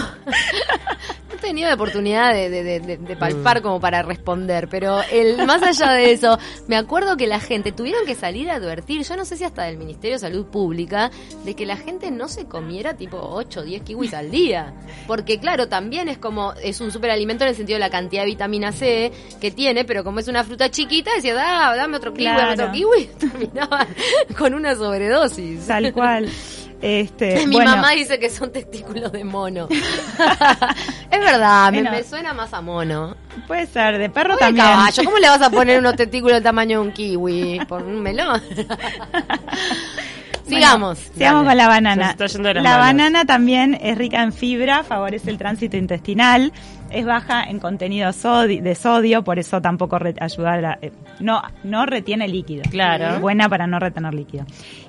tenido 1.46 1.68
la 1.70 1.76
oportunidad 1.76 2.34
de, 2.34 2.50
de- 2.50 2.64
de- 2.64 2.80
de- 2.80 2.98
de 2.98 3.16
palpar 3.16 3.62
como 3.62 3.80
para 3.80 4.02
responder, 4.04 4.68
pero 4.70 5.02
el 5.12 5.46
más 5.46 5.62
allá 5.64 5.92
de 5.94 6.12
eso, 6.12 6.38
me 6.68 6.76
acuerdo 6.76 7.16
que 7.18 7.28
la 7.28 7.40
gente 7.40 7.72
tuvieron 7.72 8.06
que 8.06 8.16
salir 8.16 8.50
a 8.52 8.56
advertir, 8.56 9.04
yo 9.04 9.16
no 9.16 9.26
sé 9.26 9.38
si 9.38 9.44
hasta 9.44 9.64
del 9.64 9.78
Ministerio 9.78 10.16
de 10.16 10.20
Salud 10.20 10.46
Pública, 10.48 11.12
de 11.44 11.56
que 11.56 11.66
la 11.66 11.78
gente 11.78 12.12
no 12.12 12.28
se 12.28 12.46
comiera 12.46 12.96
tipo 12.96 13.18
8 13.20 13.60
o 13.62 13.64
10 13.64 13.84
kiwis 13.84 14.14
al 14.14 14.32
día. 14.32 14.74
Porque 15.08 15.40
claro, 15.40 15.68
también 15.68 16.10
es 16.10 16.18
como, 16.18 16.54
es 16.62 16.82
un 16.82 16.92
superalimento 16.92 17.44
en 17.44 17.52
el 17.52 17.56
sentido 17.56 17.76
de 17.76 17.82
la 17.82 17.90
cantidad 17.90 18.24
de 18.24 18.28
vitamina 18.28 18.72
C 18.72 19.12
que 19.40 19.52
tiene, 19.52 19.86
pero 19.86 20.04
como 20.04 20.20
es 20.20 20.28
una 20.28 20.44
fruta 20.44 20.70
chiquita, 20.72 21.12
decía, 21.16 21.36
"Ah, 21.38 21.76
dame 21.76 21.98
otro 21.98 22.14
kiwi, 22.14 22.26
dame 22.26 22.54
otro 22.54 22.72
kiwi, 22.74 23.10
terminaban 23.20 23.88
con 24.38 24.54
una 24.54 24.76
sobredosis. 24.76 25.68
Tal 25.68 25.92
cual. 25.94 26.30
Este, 26.82 27.46
Mi 27.48 27.56
bueno, 27.56 27.72
mamá 27.76 27.92
dice 27.92 28.20
que 28.20 28.30
son 28.30 28.52
testículos 28.52 29.12
de 29.12 29.24
mono. 29.24 29.68
es 31.12 31.20
verdad, 31.20 31.72
me, 31.72 31.82
Bueno. 31.82 31.92
me 31.92 32.04
suena 32.04 32.34
más 32.34 32.54
a 32.54 32.62
mono. 32.62 33.16
puede 33.48 33.66
ser, 33.66 33.98
de 33.98 34.10
perro 34.10 34.34
Oye, 34.34 34.40
también. 34.40 34.66
caballo, 34.66 35.04
¿cómo 35.04 35.18
le 35.18 35.30
vas 35.30 35.42
a 35.42 35.50
poner 35.50 35.80
unos 35.80 35.96
testículos 35.98 36.36
del 36.36 36.44
tamaño 36.44 36.82
de 36.82 36.88
un 36.88 36.92
kiwi? 36.94 37.62
¿Por 37.68 37.82
un 37.84 38.02
melón? 38.02 38.42
Sigamos. 40.48 41.00
Sigamos 41.00 41.44
Dale. 41.44 41.50
con 41.50 41.58
la 41.58 41.68
banana. 41.68 42.16
La 42.18 42.54
manos. 42.54 42.64
banana 42.78 43.26
también 43.26 43.78
es 43.82 43.98
rica 43.98 44.22
en 44.22 44.32
fibra, 44.32 44.84
favorece 44.84 45.32
el 45.32 45.40
tránsito 45.40 45.76
intestinal, 45.76 46.54
es 46.96 47.06
baja 47.06 47.44
en 47.44 47.60
contenido 47.60 48.12
de 48.48 48.76
sodio, 48.76 49.24
por 49.24 49.38
eso 49.40 49.62
tampoco 49.62 50.00
re- 50.00 50.16
ayuda 50.20 50.54
a 50.54 50.58
la- 50.62 50.80
eh, 50.82 50.92
no, 51.20 51.42
no 51.64 51.86
retiene 51.86 52.28
líquido. 52.28 52.64
Claro. 52.70 53.16
Es 53.16 53.22
buena 53.22 53.48
para 53.50 53.68
no 53.68 53.80
retener 53.80 54.14
líquido. 54.14 54.46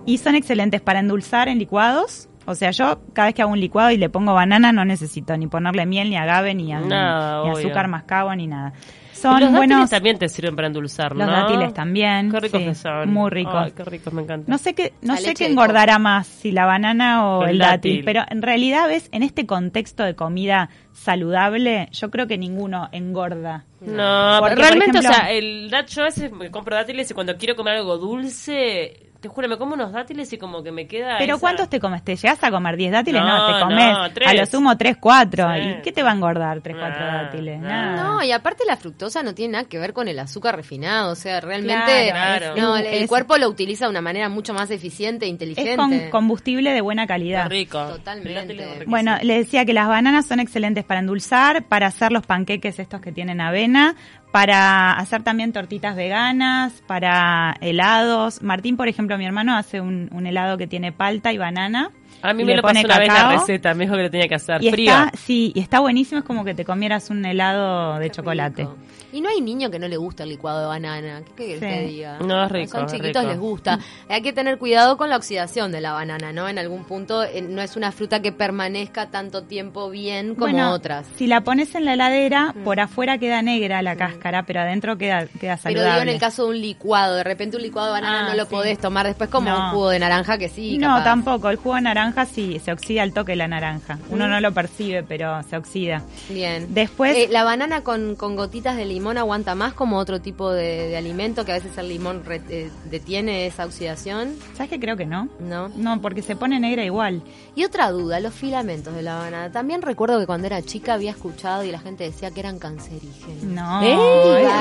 Y 0.06 0.18
son 0.18 0.34
excelentes 0.34 0.80
para 0.80 1.00
endulzar 1.00 1.48
en 1.48 1.58
licuados. 1.58 2.28
O 2.46 2.54
sea, 2.54 2.70
yo 2.70 3.00
cada 3.12 3.26
vez 3.26 3.34
que 3.34 3.42
hago 3.42 3.52
un 3.52 3.60
licuado 3.60 3.90
y 3.90 3.96
le 3.96 4.08
pongo 4.08 4.32
banana 4.32 4.72
no 4.72 4.84
necesito 4.84 5.36
ni 5.36 5.46
ponerle 5.48 5.84
miel, 5.86 6.10
ni 6.10 6.16
agave, 6.16 6.54
ni, 6.54 6.72
a- 6.72 6.80
No, 6.80 7.44
ni 7.44 7.50
azúcar 7.58 7.88
mascabo, 7.88 8.34
ni 8.34 8.46
nada. 8.46 8.72
Son 9.12 9.32
los 9.40 9.50
dátiles 9.50 9.56
buenos. 9.56 9.90
también 9.90 10.18
te 10.18 10.28
sirven 10.28 10.54
para 10.54 10.68
endulzar, 10.68 11.16
Los 11.16 11.26
¿no? 11.26 11.32
dátiles 11.32 11.72
también. 11.72 12.30
Qué 12.30 12.38
ricos 12.38 12.60
sí, 12.60 12.66
que 12.66 12.74
son. 12.74 13.10
Muy 13.12 13.30
ricos. 13.30 13.54
Ay, 13.56 13.72
qué 13.74 13.82
ricos, 13.82 14.12
me 14.12 14.20
encantan. 14.22 14.44
No 14.50 14.58
sé 14.58 14.74
qué, 14.74 14.92
no 15.00 15.14
La 15.14 15.20
sé 15.20 15.32
qué 15.32 15.46
engordará 15.46 15.98
más, 15.98 16.26
si 16.26 16.52
la 16.52 16.66
banana 16.66 17.26
o 17.26 17.44
El 17.44 17.52
el, 17.52 17.58
dátil. 17.58 17.92
dátil. 17.92 18.04
pero 18.04 18.22
en 18.28 18.42
realidad 18.42 18.86
ves, 18.88 19.08
en 19.12 19.22
este 19.22 19.46
contexto 19.46 20.02
de 20.04 20.14
comida 20.14 20.68
saludable, 20.92 21.88
yo 21.92 22.10
creo 22.10 22.26
que 22.26 22.36
ninguno 22.36 22.88
engorda. 22.92 23.64
No, 23.80 24.36
Porque, 24.40 24.54
realmente, 24.56 24.98
ejemplo- 24.98 25.10
o 25.10 25.14
sea, 25.14 25.30
el 25.32 25.70
yo 25.88 26.02
a 26.02 26.04
veces 26.04 26.30
me 26.32 26.50
compro 26.50 26.76
dátiles 26.76 27.10
y 27.10 27.14
cuando 27.14 27.36
quiero 27.38 27.56
comer 27.56 27.76
algo 27.76 27.96
dulce, 27.96 29.05
te 29.20 29.28
juro, 29.28 29.48
me 29.48 29.56
como 29.58 29.74
unos 29.74 29.92
dátiles 29.92 30.32
y 30.32 30.38
como 30.38 30.62
que 30.62 30.72
me 30.72 30.86
queda. 30.86 31.16
Pero 31.18 31.34
esa- 31.34 31.40
¿cuántos 31.40 31.68
te 31.68 31.80
comes? 31.80 32.02
¿Te 32.04 32.16
llegas 32.16 32.42
a 32.44 32.50
comer 32.50 32.76
10 32.76 32.92
dátiles? 32.92 33.20
No, 33.22 33.26
No, 33.26 33.46
te 33.54 33.62
comes 33.62 33.92
no, 33.92 34.28
a 34.28 34.34
lo 34.34 34.46
sumo 34.46 34.76
3, 34.76 34.96
4. 35.00 35.54
Sí. 35.54 35.60
¿Y 35.60 35.82
qué 35.82 35.92
te 35.92 36.02
va 36.02 36.10
a 36.10 36.14
engordar 36.14 36.60
3, 36.60 36.76
4 36.78 37.00
Nah, 37.06 37.22
dátiles? 37.24 37.60
nah. 37.60 37.96
No, 37.96 38.22
y 38.22 38.32
aparte 38.32 38.64
la 38.66 38.76
fructosa 38.76 39.22
no 39.22 39.34
tiene 39.34 39.52
nada 39.52 39.64
que 39.68 39.78
ver 39.78 39.92
con 39.92 40.08
el 40.08 40.18
azúcar 40.18 40.56
refinado, 40.56 41.12
o 41.12 41.14
sea, 41.16 41.40
realmente 41.40 42.10
Claro, 42.10 42.54
no, 42.56 42.76
es- 42.76 42.86
el 42.86 43.02
es- 43.04 43.08
cuerpo 43.08 43.36
lo 43.38 43.48
utiliza 43.48 43.86
de 43.86 43.90
una 43.90 44.00
manera 44.02 44.28
mucho 44.28 44.54
más 44.54 44.70
eficiente 44.70 45.26
e 45.26 45.28
inteligente. 45.28 45.70
es 45.72 45.76
con 45.76 46.10
combustible 46.10 46.72
de 46.72 46.80
buena 46.80 47.02
Qué 47.04 47.08
calidad. 47.08 47.48
rico. 47.48 47.82
Totalmente. 47.84 48.84
Bueno, 48.86 49.16
le 49.22 49.38
decía 49.38 49.64
que 49.64 49.72
las 49.72 49.88
bananas 49.88 50.26
son 50.26 50.40
excelentes 50.40 50.84
para 50.84 51.00
endulzar, 51.00 51.64
para 51.64 51.86
hacer 51.86 52.12
los 52.12 52.26
panqueques 52.26 52.78
estos 52.78 53.00
que 53.00 53.12
tienen 53.12 53.40
avena, 53.40 53.94
para 54.36 54.92
hacer 54.92 55.22
también 55.22 55.50
tortitas 55.54 55.96
veganas, 55.96 56.82
para 56.86 57.56
helados. 57.62 58.42
Martín, 58.42 58.76
por 58.76 58.86
ejemplo, 58.86 59.16
mi 59.16 59.24
hermano 59.24 59.56
hace 59.56 59.80
un, 59.80 60.10
un 60.12 60.26
helado 60.26 60.58
que 60.58 60.66
tiene 60.66 60.92
palta 60.92 61.32
y 61.32 61.38
banana. 61.38 61.90
a 62.20 62.34
mí 62.34 62.44
me 62.44 62.54
lo 62.54 62.60
pasó 62.60 62.74
pone 62.74 62.84
una 62.84 62.98
vez 62.98 63.08
la 63.08 63.32
receta, 63.32 63.72
me 63.72 63.84
dijo 63.84 63.96
que 63.96 64.02
lo 64.02 64.10
tenía 64.10 64.28
que 64.28 64.34
hacer 64.34 64.62
Y 64.62 64.70
frío. 64.70 64.90
está, 64.90 65.12
sí, 65.16 65.52
y 65.54 65.60
está 65.60 65.80
buenísimo, 65.80 66.18
es 66.18 66.24
como 66.26 66.44
que 66.44 66.52
te 66.52 66.66
comieras 66.66 67.08
un 67.08 67.24
helado 67.24 67.98
de 67.98 68.10
Qué 68.10 68.16
chocolate. 68.16 68.62
rico. 68.64 68.76
Y 69.16 69.20
no 69.22 69.30
hay 69.30 69.40
niño 69.40 69.70
que 69.70 69.78
no 69.78 69.88
le 69.88 69.96
gusta 69.96 70.24
el 70.24 70.28
licuado 70.28 70.60
de 70.60 70.66
banana. 70.66 71.22
¿Qué 71.36 71.46
querés 71.46 71.60
Sí. 71.60 71.66
que 71.66 71.86
diga? 71.86 72.18
No, 72.18 72.44
es 72.44 72.52
rico, 72.52 72.72
Son 72.76 72.84
es 72.84 72.92
chiquitos, 72.92 73.22
rico. 73.22 73.32
les 73.32 73.38
gusta. 73.40 73.78
Hay 74.10 74.20
que 74.20 74.34
tener 74.34 74.58
cuidado 74.58 74.98
con 74.98 75.08
la 75.08 75.16
oxidación 75.16 75.72
de 75.72 75.80
la 75.80 75.92
banana, 75.92 76.32
¿no? 76.32 76.48
En 76.48 76.58
algún 76.58 76.84
punto 76.84 77.24
eh, 77.24 77.40
no 77.40 77.62
es 77.62 77.76
una 77.76 77.92
fruta 77.92 78.20
que 78.20 78.30
permanezca 78.32 79.06
tanto 79.10 79.44
tiempo 79.44 79.88
bien 79.88 80.34
como 80.34 80.52
Bueno, 80.52 80.70
otras. 80.72 81.06
Si 81.16 81.26
la 81.26 81.40
pones 81.40 81.74
en 81.74 81.86
la 81.86 81.94
heladera, 81.94 82.54
por 82.62 82.78
afuera 82.78 83.16
queda 83.16 83.40
negra 83.40 83.80
la 83.80 83.96
cáscara, 83.96 84.42
pero 84.44 84.60
adentro 84.60 84.98
queda, 84.98 85.26
queda 85.40 85.56
Pero 85.56 85.80
saludable. 85.80 85.90
digo 85.92 86.02
en 86.02 86.08
el 86.10 86.20
caso 86.20 86.42
de 86.44 86.50
un 86.50 86.60
licuado, 86.60 87.14
de 87.14 87.24
repente 87.24 87.56
un 87.56 87.62
licuado 87.62 87.86
de 87.88 87.92
banana 88.00 88.26
Ah, 88.26 88.28
no 88.28 88.34
lo 88.36 88.44
sí. 88.44 88.50
podés 88.50 88.78
tomar 88.78 89.06
después 89.06 89.30
como 89.30 89.48
No. 89.48 89.56
un 89.66 89.70
jugo 89.70 89.88
de 89.90 89.98
naranja 89.98 90.36
que 90.36 90.50
sí. 90.50 90.76
no, 90.76 91.02
tampoco. 91.02 91.48
El 91.48 91.56
jugo 91.56 91.76
de 91.76 91.80
naranja 91.80 92.26
sí, 92.26 92.58
se 92.62 92.70
oxida 92.70 93.02
al 93.02 93.14
toque 93.14 93.34
la 93.34 93.48
naranja. 93.48 93.98
Uno 94.10 94.28
no 94.28 94.40
lo 94.40 94.52
percibe, 94.52 95.02
pero 95.04 95.42
se 95.44 95.56
oxida. 95.56 96.02
Bien. 96.28 96.66
Después- 96.74 97.16
Eh, 97.16 97.28
la 97.30 97.44
banana 97.44 97.80
con, 97.82 98.14
con 98.16 98.36
gotitas 98.36 98.76
de 98.76 98.84
limón 98.84 99.05
aguanta 99.16 99.54
más 99.54 99.72
como 99.74 99.98
otro 99.98 100.20
tipo 100.20 100.50
de, 100.50 100.88
de 100.88 100.96
alimento 100.96 101.44
que 101.44 101.52
a 101.52 101.54
veces 101.54 101.76
el 101.78 101.88
limón 101.88 102.24
re- 102.24 102.42
eh, 102.48 102.70
detiene 102.90 103.46
esa 103.46 103.64
oxidación, 103.64 104.34
¿Sabes 104.54 104.70
que 104.70 104.80
creo 104.80 104.96
que 104.96 105.06
no? 105.06 105.28
¿no? 105.38 105.68
No, 105.76 106.00
porque 106.00 106.22
se 106.22 106.34
pone 106.36 106.58
negra 106.58 106.84
igual. 106.84 107.22
Y 107.54 107.64
otra 107.64 107.90
duda, 107.90 108.18
los 108.20 108.34
filamentos 108.34 108.94
de 108.94 109.02
la 109.02 109.14
banana. 109.16 109.52
También 109.52 109.82
recuerdo 109.82 110.18
que 110.18 110.26
cuando 110.26 110.46
era 110.46 110.60
chica 110.62 110.94
había 110.94 111.10
escuchado 111.12 111.62
y 111.64 111.70
la 111.70 111.78
gente 111.78 112.04
decía 112.04 112.30
que 112.30 112.40
eran 112.40 112.58
cancerígenos. 112.58 113.44
No, 113.44 113.82
¿Eh? 113.82 113.96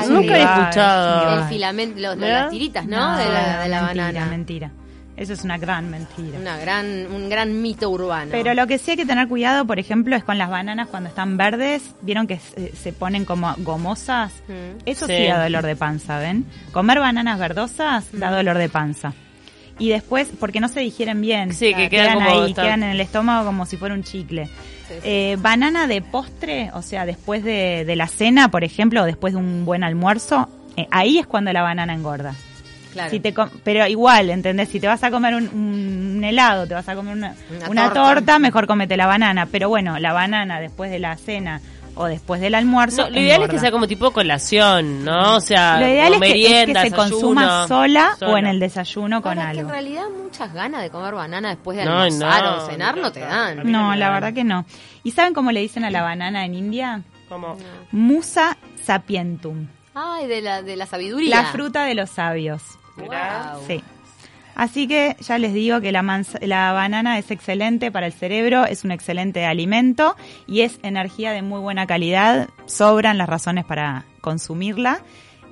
Nunca 0.08 0.38
he 0.38 0.42
escuchado. 0.42 1.42
El 1.42 1.48
filamento, 1.48 2.00
los- 2.00 2.16
las 2.16 2.50
tiritas, 2.50 2.86
¿no? 2.86 3.16
de 3.16 3.24
la, 3.24 3.62
de 3.62 3.68
la 3.68 3.82
mentira, 3.82 4.04
banana. 4.06 4.26
mentira. 4.26 4.70
Eso 5.16 5.32
es 5.32 5.44
una 5.44 5.56
gran 5.56 5.90
mentira. 5.90 6.38
Una 6.38 6.58
gran, 6.58 7.06
un 7.10 7.28
gran 7.30 7.62
mito 7.62 7.88
urbano. 7.88 8.28
Pero 8.30 8.52
lo 8.52 8.66
que 8.66 8.78
sí 8.78 8.90
hay 8.92 8.96
que 8.98 9.06
tener 9.06 9.28
cuidado, 9.28 9.64
por 9.64 9.78
ejemplo, 9.78 10.14
es 10.14 10.22
con 10.24 10.36
las 10.36 10.50
bananas 10.50 10.88
cuando 10.88 11.08
están 11.08 11.38
verdes. 11.38 11.94
¿Vieron 12.02 12.26
que 12.26 12.38
se, 12.38 12.76
se 12.76 12.92
ponen 12.92 13.24
como 13.24 13.54
gomosas? 13.58 14.32
Mm. 14.46 14.82
Eso 14.84 15.06
sí. 15.06 15.16
Sí. 15.16 15.26
da 15.26 15.42
dolor 15.42 15.64
de 15.64 15.74
panza, 15.74 16.18
¿ven? 16.18 16.44
Comer 16.72 17.00
bananas 17.00 17.38
verdosas 17.38 18.08
da 18.12 18.30
dolor 18.30 18.58
de 18.58 18.68
panza. 18.68 19.14
Y 19.78 19.88
después, 19.90 20.28
porque 20.38 20.60
no 20.60 20.68
se 20.68 20.80
digieren 20.80 21.20
bien. 21.20 21.52
Sí, 21.52 21.74
que 21.74 21.88
quedan 21.88 22.14
como 22.14 22.44
ahí, 22.44 22.54
quedan 22.54 22.82
en 22.82 22.90
el 22.90 23.00
estómago 23.00 23.46
como 23.46 23.66
si 23.66 23.76
fuera 23.76 23.94
un 23.94 24.02
chicle. 24.02 24.46
Sí, 24.46 24.94
sí. 24.94 25.00
Eh, 25.02 25.36
banana 25.40 25.86
de 25.86 26.00
postre, 26.00 26.70
o 26.74 26.80
sea, 26.82 27.04
después 27.04 27.42
de, 27.44 27.84
de 27.86 27.96
la 27.96 28.06
cena, 28.06 28.50
por 28.50 28.64
ejemplo, 28.64 29.02
o 29.02 29.04
después 29.04 29.34
de 29.34 29.38
un 29.38 29.64
buen 29.64 29.82
almuerzo, 29.84 30.48
eh, 30.76 30.86
ahí 30.90 31.18
es 31.18 31.26
cuando 31.26 31.52
la 31.52 31.62
banana 31.62 31.92
engorda. 31.92 32.34
Claro. 32.96 33.10
Si 33.10 33.20
te 33.20 33.34
pero 33.64 33.86
igual, 33.86 34.30
¿entendés? 34.30 34.68
Si 34.68 34.80
te 34.80 34.86
vas 34.86 35.02
a 35.04 35.10
comer 35.10 35.34
un, 35.34 35.48
un 35.48 36.24
helado, 36.24 36.66
te 36.66 36.74
vas 36.74 36.88
a 36.88 36.94
comer 36.94 37.14
una, 37.14 37.34
Una 37.50 37.68
una 37.68 37.84
torta. 37.92 38.14
torta. 38.14 38.38
mejor 38.38 38.66
comete 38.66 38.96
la 38.96 39.06
banana. 39.06 39.46
Pero 39.46 39.68
bueno, 39.68 39.98
la 39.98 40.12
banana 40.12 40.60
después 40.60 40.90
de 40.90 40.98
la 40.98 41.16
cena 41.16 41.60
o 41.98 42.04
después 42.06 42.42
del 42.42 42.54
almuerzo. 42.54 43.04
No, 43.04 43.10
lo 43.10 43.20
ideal 43.20 43.42
es 43.44 43.48
que 43.48 43.58
sea 43.58 43.70
como 43.70 43.86
tipo 43.86 44.10
colación, 44.10 45.02
¿no? 45.04 45.36
O 45.36 45.40
sea, 45.40 45.80
Lo 45.80 45.86
ideal 45.88 46.12
es 46.12 46.20
que, 46.20 46.26
es 46.26 46.32
que 46.34 46.38
merienda, 46.50 46.82
se 46.82 46.90
consuma 46.90 47.66
sola, 47.68 48.16
o 48.20 48.36
en 48.36 48.46
el 48.46 48.60
desayuno 48.60 49.22
con 49.22 49.38
Ahora, 49.38 49.50
es 49.50 49.54
que 49.54 49.60
algo. 49.60 49.70
en 49.70 49.74
realidad 49.74 50.04
muchas 50.22 50.52
ganas 50.52 50.82
de 50.82 50.90
comer 50.90 51.14
banana 51.14 51.48
después 51.48 51.78
de 51.78 51.86
No, 51.86 52.00
almorzar 52.00 52.44
no, 52.44 52.56
o 52.56 52.66
cenar 52.68 52.96
no 52.98 53.12
te 53.12 53.20
dan. 53.20 53.70
no 53.72 53.94
la 53.94 54.08
da. 54.08 54.12
verdad 54.12 54.34
que 54.34 54.44
no. 54.44 54.66
¿Y 55.04 55.12
saben 55.12 55.32
cómo 55.32 55.52
le 55.52 55.60
dicen 55.60 55.84
a 55.84 55.90
la 55.90 56.02
banana 56.02 56.44
en 56.44 56.54
India? 56.54 57.00
Como, 57.30 57.56
Musa 57.92 58.58
sapientum. 58.84 59.66
Ay, 59.94 60.26
de 60.26 60.42
la, 60.42 60.60
de 60.60 60.76
la 60.76 60.84
sabiduría. 60.84 61.34
La 61.34 61.44
fruta 61.46 61.84
de 61.84 61.94
los 61.94 62.10
sabios. 62.10 62.62
Mirá. 62.96 63.56
Sí. 63.66 63.82
Así 64.54 64.88
que 64.88 65.16
ya 65.20 65.36
les 65.36 65.52
digo 65.52 65.82
que 65.82 65.92
la, 65.92 66.00
manza- 66.02 66.38
la 66.40 66.72
banana 66.72 67.18
es 67.18 67.30
excelente 67.30 67.90
para 67.92 68.06
el 68.06 68.12
cerebro, 68.14 68.64
es 68.64 68.84
un 68.84 68.90
excelente 68.90 69.44
alimento 69.44 70.16
y 70.46 70.62
es 70.62 70.78
energía 70.82 71.32
de 71.32 71.42
muy 71.42 71.60
buena 71.60 71.86
calidad. 71.86 72.48
Sobran 72.64 73.18
las 73.18 73.28
razones 73.28 73.66
para 73.66 74.06
consumirla 74.22 75.00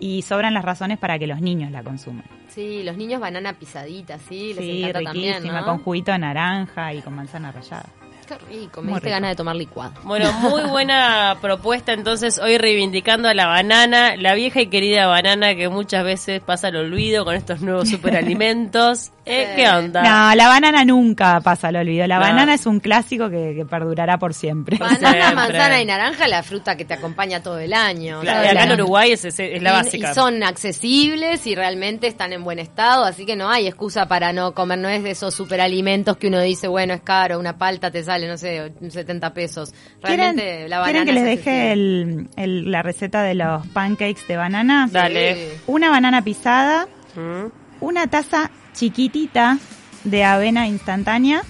y 0.00 0.22
sobran 0.22 0.54
las 0.54 0.64
razones 0.64 0.98
para 0.98 1.18
que 1.18 1.26
los 1.26 1.40
niños 1.42 1.70
la 1.70 1.82
consuman. 1.82 2.24
Sí, 2.48 2.82
los 2.82 2.96
niños 2.96 3.20
banana 3.20 3.52
pisadita, 3.58 4.18
sí, 4.18 4.54
les 4.54 4.58
Sí, 4.64 4.82
encanta 4.84 4.98
riquísima, 5.00 5.32
también, 5.34 5.54
¿no? 5.54 5.64
con 5.66 5.78
juguito 5.80 6.12
de 6.12 6.18
naranja 6.20 6.94
y 6.94 7.02
con 7.02 7.14
manzana 7.14 7.52
rallada. 7.52 7.86
Qué 8.26 8.38
rico, 8.50 8.80
me 8.82 8.92
diste 8.92 9.10
ganas 9.10 9.30
de 9.30 9.36
tomar 9.36 9.56
licuado. 9.56 9.92
Bueno, 10.02 10.32
muy 10.34 10.62
buena 10.70 11.36
propuesta 11.40 11.92
entonces 11.92 12.38
hoy 12.38 12.56
reivindicando 12.58 13.28
a 13.28 13.34
la 13.34 13.46
banana, 13.46 14.16
la 14.16 14.34
vieja 14.34 14.60
y 14.62 14.66
querida 14.68 15.06
banana 15.06 15.54
que 15.54 15.68
muchas 15.68 16.04
veces 16.04 16.40
pasa 16.40 16.68
al 16.68 16.76
olvido 16.76 17.24
con 17.24 17.34
estos 17.34 17.60
nuevos 17.60 17.88
superalimentos. 17.88 19.10
¿Eh? 19.26 19.54
¿Qué 19.56 19.66
onda? 19.66 20.02
No, 20.02 20.34
la 20.34 20.48
banana 20.48 20.84
nunca 20.84 21.40
pasa 21.40 21.68
al 21.68 21.76
olvido. 21.76 22.06
La 22.06 22.16
No. 22.16 22.20
banana 22.26 22.52
es 22.52 22.66
un 22.66 22.78
clásico 22.78 23.30
que, 23.30 23.54
que 23.56 23.64
perdurará 23.64 24.18
por 24.18 24.34
siempre. 24.34 24.76
Banana, 24.76 25.10
Siempre. 25.12 25.34
manzana 25.34 25.80
y 25.80 25.86
naranja, 25.86 26.28
la 26.28 26.42
fruta 26.42 26.76
que 26.76 26.84
te 26.84 26.92
acompaña 26.92 27.42
todo 27.42 27.58
el 27.58 27.72
año. 27.72 28.20
Claro, 28.20 28.50
acá 28.50 28.64
en. 28.64 28.72
Uruguay 28.72 29.12
es, 29.12 29.24
es- 29.24 29.40
es 29.40 29.62
la 29.62 29.70
Y- 29.70 29.72
básica. 29.72 30.10
Y 30.10 30.14
son 30.14 30.42
accesibles 30.42 31.46
y 31.46 31.54
realmente 31.54 32.06
están 32.06 32.34
en 32.34 32.44
buen 32.44 32.58
estado, 32.58 33.04
así 33.04 33.24
que 33.24 33.34
no 33.34 33.48
hay 33.48 33.66
excusa 33.66 34.06
para 34.08 34.34
no 34.34 34.52
comer, 34.52 34.78
no 34.78 34.90
es 34.90 35.02
de 35.02 35.12
esos 35.12 35.32
superalimentos 35.34 36.18
que 36.18 36.26
uno 36.28 36.40
dice, 36.40 36.68
bueno, 36.68 36.92
es 36.92 37.00
caro, 37.00 37.38
una 37.38 37.56
palta 37.56 37.90
te 37.90 38.02
sale, 38.02 38.13
no 38.22 38.36
sé, 38.38 38.72
70 38.88 39.34
pesos. 39.34 39.72
¿Quieren, 40.02 40.36
Realmente 40.36 40.68
la 40.68 40.78
banana 40.80 40.92
quieren 41.04 41.06
que 41.06 41.12
les 41.20 41.22
es 41.38 41.44
deje 41.44 41.72
el- 41.72 42.28
el- 42.36 42.70
la 42.70 42.82
receta 42.82 43.22
de 43.22 43.34
los 43.34 43.66
pancakes 43.68 44.26
de 44.28 44.36
banana? 44.36 44.88
Dale. 44.90 45.34
Sí. 45.34 45.60
Una 45.66 45.90
banana 45.90 46.22
pisada, 46.22 46.86
¿Mm? 47.16 47.46
una 47.80 48.06
taza 48.06 48.50
chiquitita 48.72 49.58
de 50.04 50.24
avena 50.24 50.66
instantánea, 50.66 51.42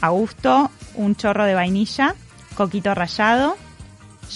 a 0.00 0.08
gusto, 0.10 0.70
un 0.94 1.16
chorro 1.16 1.44
de 1.44 1.54
vainilla, 1.54 2.14
coquito 2.54 2.94
rallado. 2.94 3.56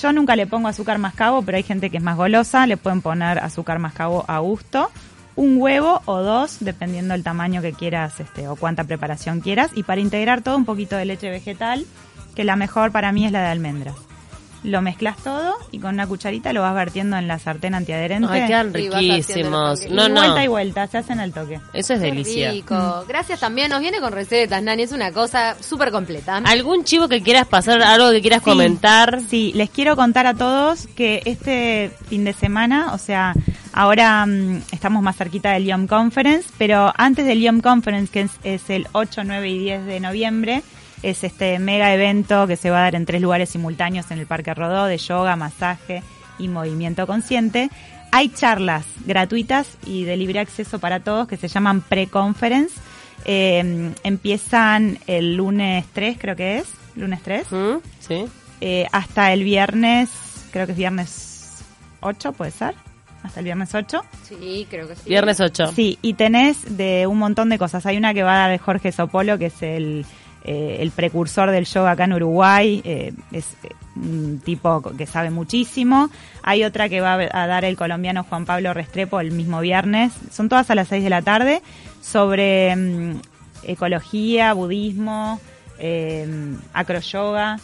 Yo 0.01 0.13
nunca 0.13 0.37
le 0.37 0.47
pongo 0.47 0.69
azúcar 0.69 0.99
mascabo, 0.99 1.43
pero 1.43 1.57
hay 1.57 1.63
gente 1.63 1.91
que 1.91 1.97
es 1.99 2.03
más 2.03 2.17
golosa, 2.17 2.67
le 2.67 2.77
pueden 2.77 3.01
poner 3.03 3.39
azúcar 3.39 3.79
mascabo 3.79 4.25
a 4.29 4.39
gusto. 4.39 4.91
Un 5.37 5.61
huevo 5.61 6.01
o 6.07 6.23
dos, 6.23 6.57
dependiendo 6.61 7.13
del 7.13 7.23
tamaño 7.23 7.61
que 7.63 7.73
quieras 7.73 8.19
este, 8.21 8.49
o 8.49 8.57
cuánta 8.57 8.85
preparación 8.85 9.41
quieras. 9.41 9.71
Y 9.75 9.83
para 9.83 10.01
integrar 10.01 10.41
todo, 10.43 10.57
un 10.57 10.65
poquito 10.65 10.97
de 10.97 11.05
leche 11.05 11.29
vegetal, 11.31 11.85
que 12.35 12.45
la 12.45 12.57
mejor 12.57 12.91
para 12.91 13.13
mí 13.13 13.27
es 13.27 13.33
la 13.33 13.41
de 13.43 13.49
almendras. 13.49 13.95
Lo 14.63 14.83
mezclas 14.83 15.17
todo 15.19 15.55
y 15.71 15.79
con 15.79 15.95
una 15.95 16.09
cucharita 16.09 16.53
lo 16.53 16.63
vas 16.63 16.75
vertiendo 16.75 17.17
en 17.19 17.29
la 17.29 17.39
sartén 17.39 17.75
antiadherente. 17.75 18.27
Ay, 18.33 18.47
quedan 18.49 18.75
riquísimos. 18.75 19.85
y 19.85 19.89
No, 19.91 20.09
vuelta 20.09 20.43
y 20.43 20.47
no. 20.47 20.51
vuelta, 20.51 20.87
se 20.89 20.99
hacen 20.99 21.21
al 21.21 21.33
toque. 21.33 21.61
Eso 21.73 21.93
es 21.95 22.01
Qué 22.01 22.07
delicia. 22.07 22.51
rico. 22.51 23.05
Gracias 23.07 23.39
también, 23.39 23.71
nos 23.71 23.81
viene 23.81 24.01
con 24.01 24.13
recetas, 24.13 24.61
Nani, 24.63 24.83
es 24.85 24.93
una 24.93 25.13
cosa 25.13 25.55
súper 25.61 25.93
completa. 25.93 26.39
¿Algún 26.39 26.83
chivo 26.83 27.07
que 27.07 27.23
quieras 27.23 27.47
pasar, 27.47 27.81
algo 27.83 28.11
que 28.11 28.21
quieras 28.23 28.41
Sí, 28.43 28.51
comentar? 28.51 29.21
Sí, 29.29 29.53
les 29.55 29.71
quiero 29.71 29.95
contar 29.95 30.27
a 30.27 30.35
todos 30.35 30.89
que 30.97 31.23
este 31.27 31.93
fin 32.09 32.25
de 32.25 32.33
semana, 32.33 32.93
o 32.93 32.99
sea, 32.99 33.35
ahora 33.77 34.27
mm, 34.27 34.63
estamos 34.73 35.03
más 35.03 35.17
cerquita 35.17 35.53
del 35.53 35.67
Yom 35.67 35.87
Conference, 35.87 36.49
pero 36.59 36.93
antes 36.97 37.27
del 37.27 37.41
Yom 37.41 37.61
Conference, 37.61 38.11
que 38.11 38.23
es, 38.23 38.33
es 38.43 38.69
el 38.71 38.89
8, 38.93 39.23
9 39.25 39.49
y 39.49 39.59
10 39.59 39.87
de 39.87 40.01
noviembre, 40.01 40.63
es 41.03 41.23
este 41.23 41.59
mega 41.61 41.95
evento 41.95 42.47
que 42.47 42.57
se 42.57 42.71
va 42.71 42.79
a 42.79 42.83
dar 42.83 42.95
en 42.97 43.07
tres 43.07 43.21
lugares 43.21 43.51
simultáneos 43.51 44.11
en 44.11 44.19
el 44.19 44.27
Parque 44.27 44.55
Rodó 44.55 44.87
de 44.87 44.99
yoga, 44.99 45.37
masaje 45.37 46.03
y 46.39 46.49
movimiento 46.49 47.07
consciente. 47.07 47.71
Hay 48.11 48.31
charlas 48.31 48.87
gratuitas 49.05 49.69
y 49.85 50.05
de 50.05 50.17
libre 50.17 50.41
acceso 50.41 50.79
para 50.79 51.01
todos 51.01 51.29
que 51.29 51.37
se 51.37 51.49
llaman 51.49 51.83
pre-conference. 51.83 52.75
Eh, 53.25 53.93
empiezan 54.05 54.99
el 55.07 55.37
lunes 55.37 55.85
3, 55.93 56.17
creo 56.19 56.37
que 56.37 56.59
es, 56.59 56.67
lunes 56.95 57.21
3 57.23 57.51
¿Mm? 57.51 57.77
¿Sí? 57.99 58.25
eh, 58.61 58.87
hasta 58.93 59.33
el 59.33 59.43
viernes, 59.43 60.11
creo 60.53 60.67
que 60.67 60.73
es 60.73 60.79
viernes 60.79 61.65
8, 62.01 62.33
puede 62.33 62.53
ser, 62.53 62.75
hasta 63.27 63.41
el 63.41 63.45
viernes 63.45 63.75
8. 63.75 64.01
Sí, 64.23 64.67
creo 64.71 64.89
que 64.89 64.97
sí. 64.97 65.09
Viernes 65.09 65.41
8. 65.41 65.73
Sí, 65.75 65.99
y 66.03 66.15
tenés 66.15 66.77
de 66.77 67.07
un 67.07 67.19
montón 67.19 67.49
de 67.49 67.59
cosas. 67.59 67.85
Hay 67.87 67.97
una 67.97 68.15
que 68.15 68.23
va 68.23 68.45
a 68.45 68.49
dar 68.49 68.59
Jorge 68.59 68.93
Sopolo, 68.93 69.39
que 69.39 69.47
es 69.47 69.63
el, 69.63 70.05
eh, 70.45 70.79
el 70.81 70.91
precursor 70.91 71.51
del 71.51 71.65
yoga 71.67 71.93
acá 71.93 72.05
en 72.05 72.15
Uruguay. 72.15 72.81
eh, 72.85 73.13
es 73.33 73.57
eh, 73.65 73.69
un 73.97 74.41
tipo 74.45 74.83
que 74.97 75.07
sabe 75.07 75.31
muchísimo. 75.31 76.11
Hay 76.43 76.65
otra 76.65 76.89
que 76.89 77.01
va 77.01 77.15
a 77.15 77.47
dar 77.47 77.65
el 77.65 77.77
colombiano 77.77 78.25
Juan 78.25 78.45
Pablo 78.45 78.75
Restrepo 78.75 79.21
el 79.21 79.33
mismo 79.33 79.61
viernes. 79.61 80.13
Son 80.31 80.49
todas 80.49 80.71
a 80.71 80.75
las 80.75 80.89
6 80.89 81.03
de 81.03 81.11
la 81.11 81.23
tarde 81.23 81.63
sobre 82.01 82.75
mm, 82.77 83.21
ecología, 83.65 84.53
budismo, 84.53 85.41
eh, 85.79 86.27
acroyoga. 86.73 87.59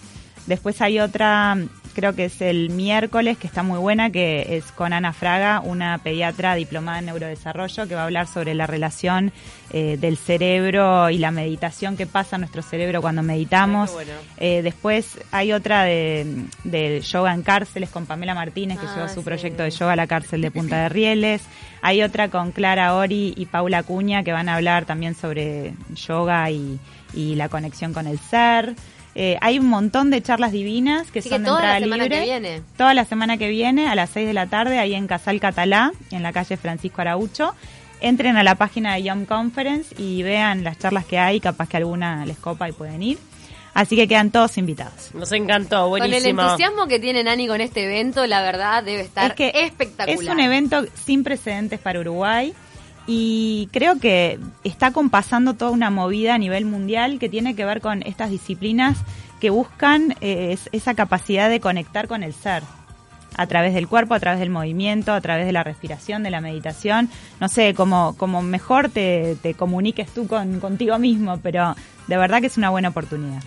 Después 0.46 0.80
hay 0.82 0.98
otra, 0.98 1.56
creo 1.92 2.14
que 2.14 2.24
es 2.26 2.40
el 2.40 2.70
miércoles, 2.70 3.38
que 3.38 3.46
está 3.46 3.62
muy 3.62 3.78
buena, 3.78 4.10
que 4.10 4.56
es 4.56 4.72
con 4.72 4.92
Ana 4.92 5.12
Fraga, 5.12 5.60
una 5.60 5.98
pediatra 5.98 6.54
diplomada 6.54 6.98
en 6.98 7.06
neurodesarrollo, 7.06 7.86
que 7.86 7.94
va 7.94 8.02
a 8.02 8.04
hablar 8.04 8.26
sobre 8.26 8.54
la 8.54 8.66
relación 8.66 9.32
eh, 9.70 9.96
del 10.00 10.16
cerebro 10.16 11.08
y 11.10 11.18
la 11.18 11.30
meditación 11.30 11.96
que 11.96 12.06
pasa 12.06 12.36
en 12.36 12.40
nuestro 12.40 12.62
cerebro 12.62 13.00
cuando 13.00 13.22
meditamos. 13.22 13.90
Ay, 13.90 13.94
bueno. 13.94 14.12
Eh, 14.38 14.62
después 14.62 15.18
hay 15.30 15.52
otra 15.52 15.84
de, 15.84 16.44
de 16.64 17.00
yoga 17.00 17.32
en 17.34 17.42
cárceles 17.42 17.90
con 17.90 18.06
Pamela 18.06 18.34
Martínez, 18.34 18.78
que 18.78 18.86
Ah, 18.86 18.94
llevó 18.96 19.08
su 19.08 19.20
sí. 19.20 19.24
proyecto 19.24 19.62
de 19.62 19.70
yoga 19.70 19.92
a 19.92 19.96
la 19.96 20.06
cárcel 20.06 20.40
de 20.42 20.50
Punta 20.50 20.82
de 20.82 20.88
Rieles. 20.88 21.42
Hay 21.80 22.02
otra 22.02 22.28
con 22.28 22.52
Clara 22.52 22.94
Ori 22.94 23.34
y 23.36 23.46
Paula 23.46 23.82
Cuña 23.82 24.22
que 24.22 24.32
van 24.32 24.48
a 24.48 24.54
hablar 24.56 24.84
también 24.84 25.14
sobre 25.14 25.74
yoga 25.94 26.50
y, 26.50 26.78
y 27.14 27.34
la 27.34 27.48
conexión 27.48 27.92
con 27.92 28.06
el 28.06 28.18
ser. 28.18 28.74
Eh, 29.14 29.36
hay 29.42 29.58
un 29.58 29.66
montón 29.66 30.10
de 30.10 30.22
charlas 30.22 30.52
divinas 30.52 31.10
que 31.10 31.18
Así 31.18 31.28
que 31.28 31.34
son 31.34 31.42
de 31.42 31.48
toda 31.48 31.60
la 31.60 31.76
entrada 31.76 31.80
semana 31.80 32.02
libre. 32.04 32.18
que 32.18 32.24
viene. 32.24 32.62
Toda 32.78 32.94
la 32.94 33.04
semana 33.04 33.36
que 33.36 33.48
viene 33.48 33.88
a 33.88 33.94
las 33.94 34.10
6 34.10 34.26
de 34.26 34.32
la 34.32 34.46
tarde 34.46 34.78
ahí 34.78 34.94
en 34.94 35.06
Casal 35.06 35.38
Catalá, 35.38 35.92
en 36.10 36.22
la 36.22 36.32
calle 36.32 36.56
Francisco 36.56 37.00
Araucho. 37.02 37.54
Entren 38.00 38.36
a 38.36 38.42
la 38.42 38.54
página 38.54 38.94
de 38.94 39.02
Yom 39.04 39.26
Conference 39.26 39.94
y 39.98 40.22
vean 40.22 40.64
las 40.64 40.78
charlas 40.78 41.04
que 41.04 41.18
hay, 41.18 41.40
capaz 41.40 41.68
que 41.68 41.76
alguna 41.76 42.24
les 42.26 42.38
copa 42.38 42.68
y 42.68 42.72
pueden 42.72 43.02
ir. 43.02 43.18
Así 43.74 43.96
que 43.96 44.06
quedan 44.08 44.30
todos 44.30 44.58
invitados. 44.58 45.14
Nos 45.14 45.30
encantó, 45.32 45.88
Con 45.88 46.02
el 46.02 46.10
buenísimo. 46.10 46.42
entusiasmo 46.42 46.86
que 46.88 46.98
tiene 46.98 47.22
Nani 47.22 47.46
con 47.46 47.60
este 47.60 47.84
evento, 47.84 48.26
la 48.26 48.42
verdad 48.42 48.82
debe 48.82 49.02
estar 49.02 49.30
es 49.30 49.36
que 49.36 49.52
espectacular. 49.54 50.22
Es 50.22 50.28
un 50.28 50.40
evento 50.40 50.84
sin 51.04 51.22
precedentes 51.24 51.80
para 51.80 52.00
Uruguay 52.00 52.52
y 53.06 53.68
creo 53.72 53.98
que 53.98 54.38
está 54.64 54.92
compasando 54.92 55.54
toda 55.54 55.70
una 55.70 55.90
movida 55.90 56.34
a 56.34 56.38
nivel 56.38 56.64
mundial 56.64 57.18
que 57.18 57.28
tiene 57.28 57.54
que 57.56 57.64
ver 57.64 57.80
con 57.80 58.02
estas 58.02 58.30
disciplinas 58.30 58.98
que 59.40 59.50
buscan 59.50 60.14
eh, 60.20 60.50
es- 60.52 60.68
esa 60.72 60.94
capacidad 60.94 61.50
de 61.50 61.58
conectar 61.60 62.06
con 62.08 62.22
el 62.22 62.32
ser 62.32 62.62
a 63.34 63.46
través 63.46 63.72
del 63.74 63.88
cuerpo, 63.88 64.14
a 64.14 64.20
través 64.20 64.40
del 64.40 64.50
movimiento, 64.50 65.12
a 65.12 65.20
través 65.20 65.46
de 65.46 65.52
la 65.52 65.64
respiración, 65.64 66.22
de 66.22 66.30
la 66.30 66.40
meditación. 66.42 67.08
No 67.40 67.48
sé, 67.48 67.72
como, 67.74 68.14
como 68.18 68.42
mejor 68.42 68.90
te, 68.90 69.36
te 69.42 69.54
comuniques 69.54 70.10
tú 70.10 70.26
con, 70.26 70.60
contigo 70.60 70.98
mismo, 70.98 71.38
pero 71.42 71.74
de 72.08 72.16
verdad 72.18 72.40
que 72.40 72.46
es 72.48 72.58
una 72.58 72.68
buena 72.70 72.90
oportunidad. 72.90 73.42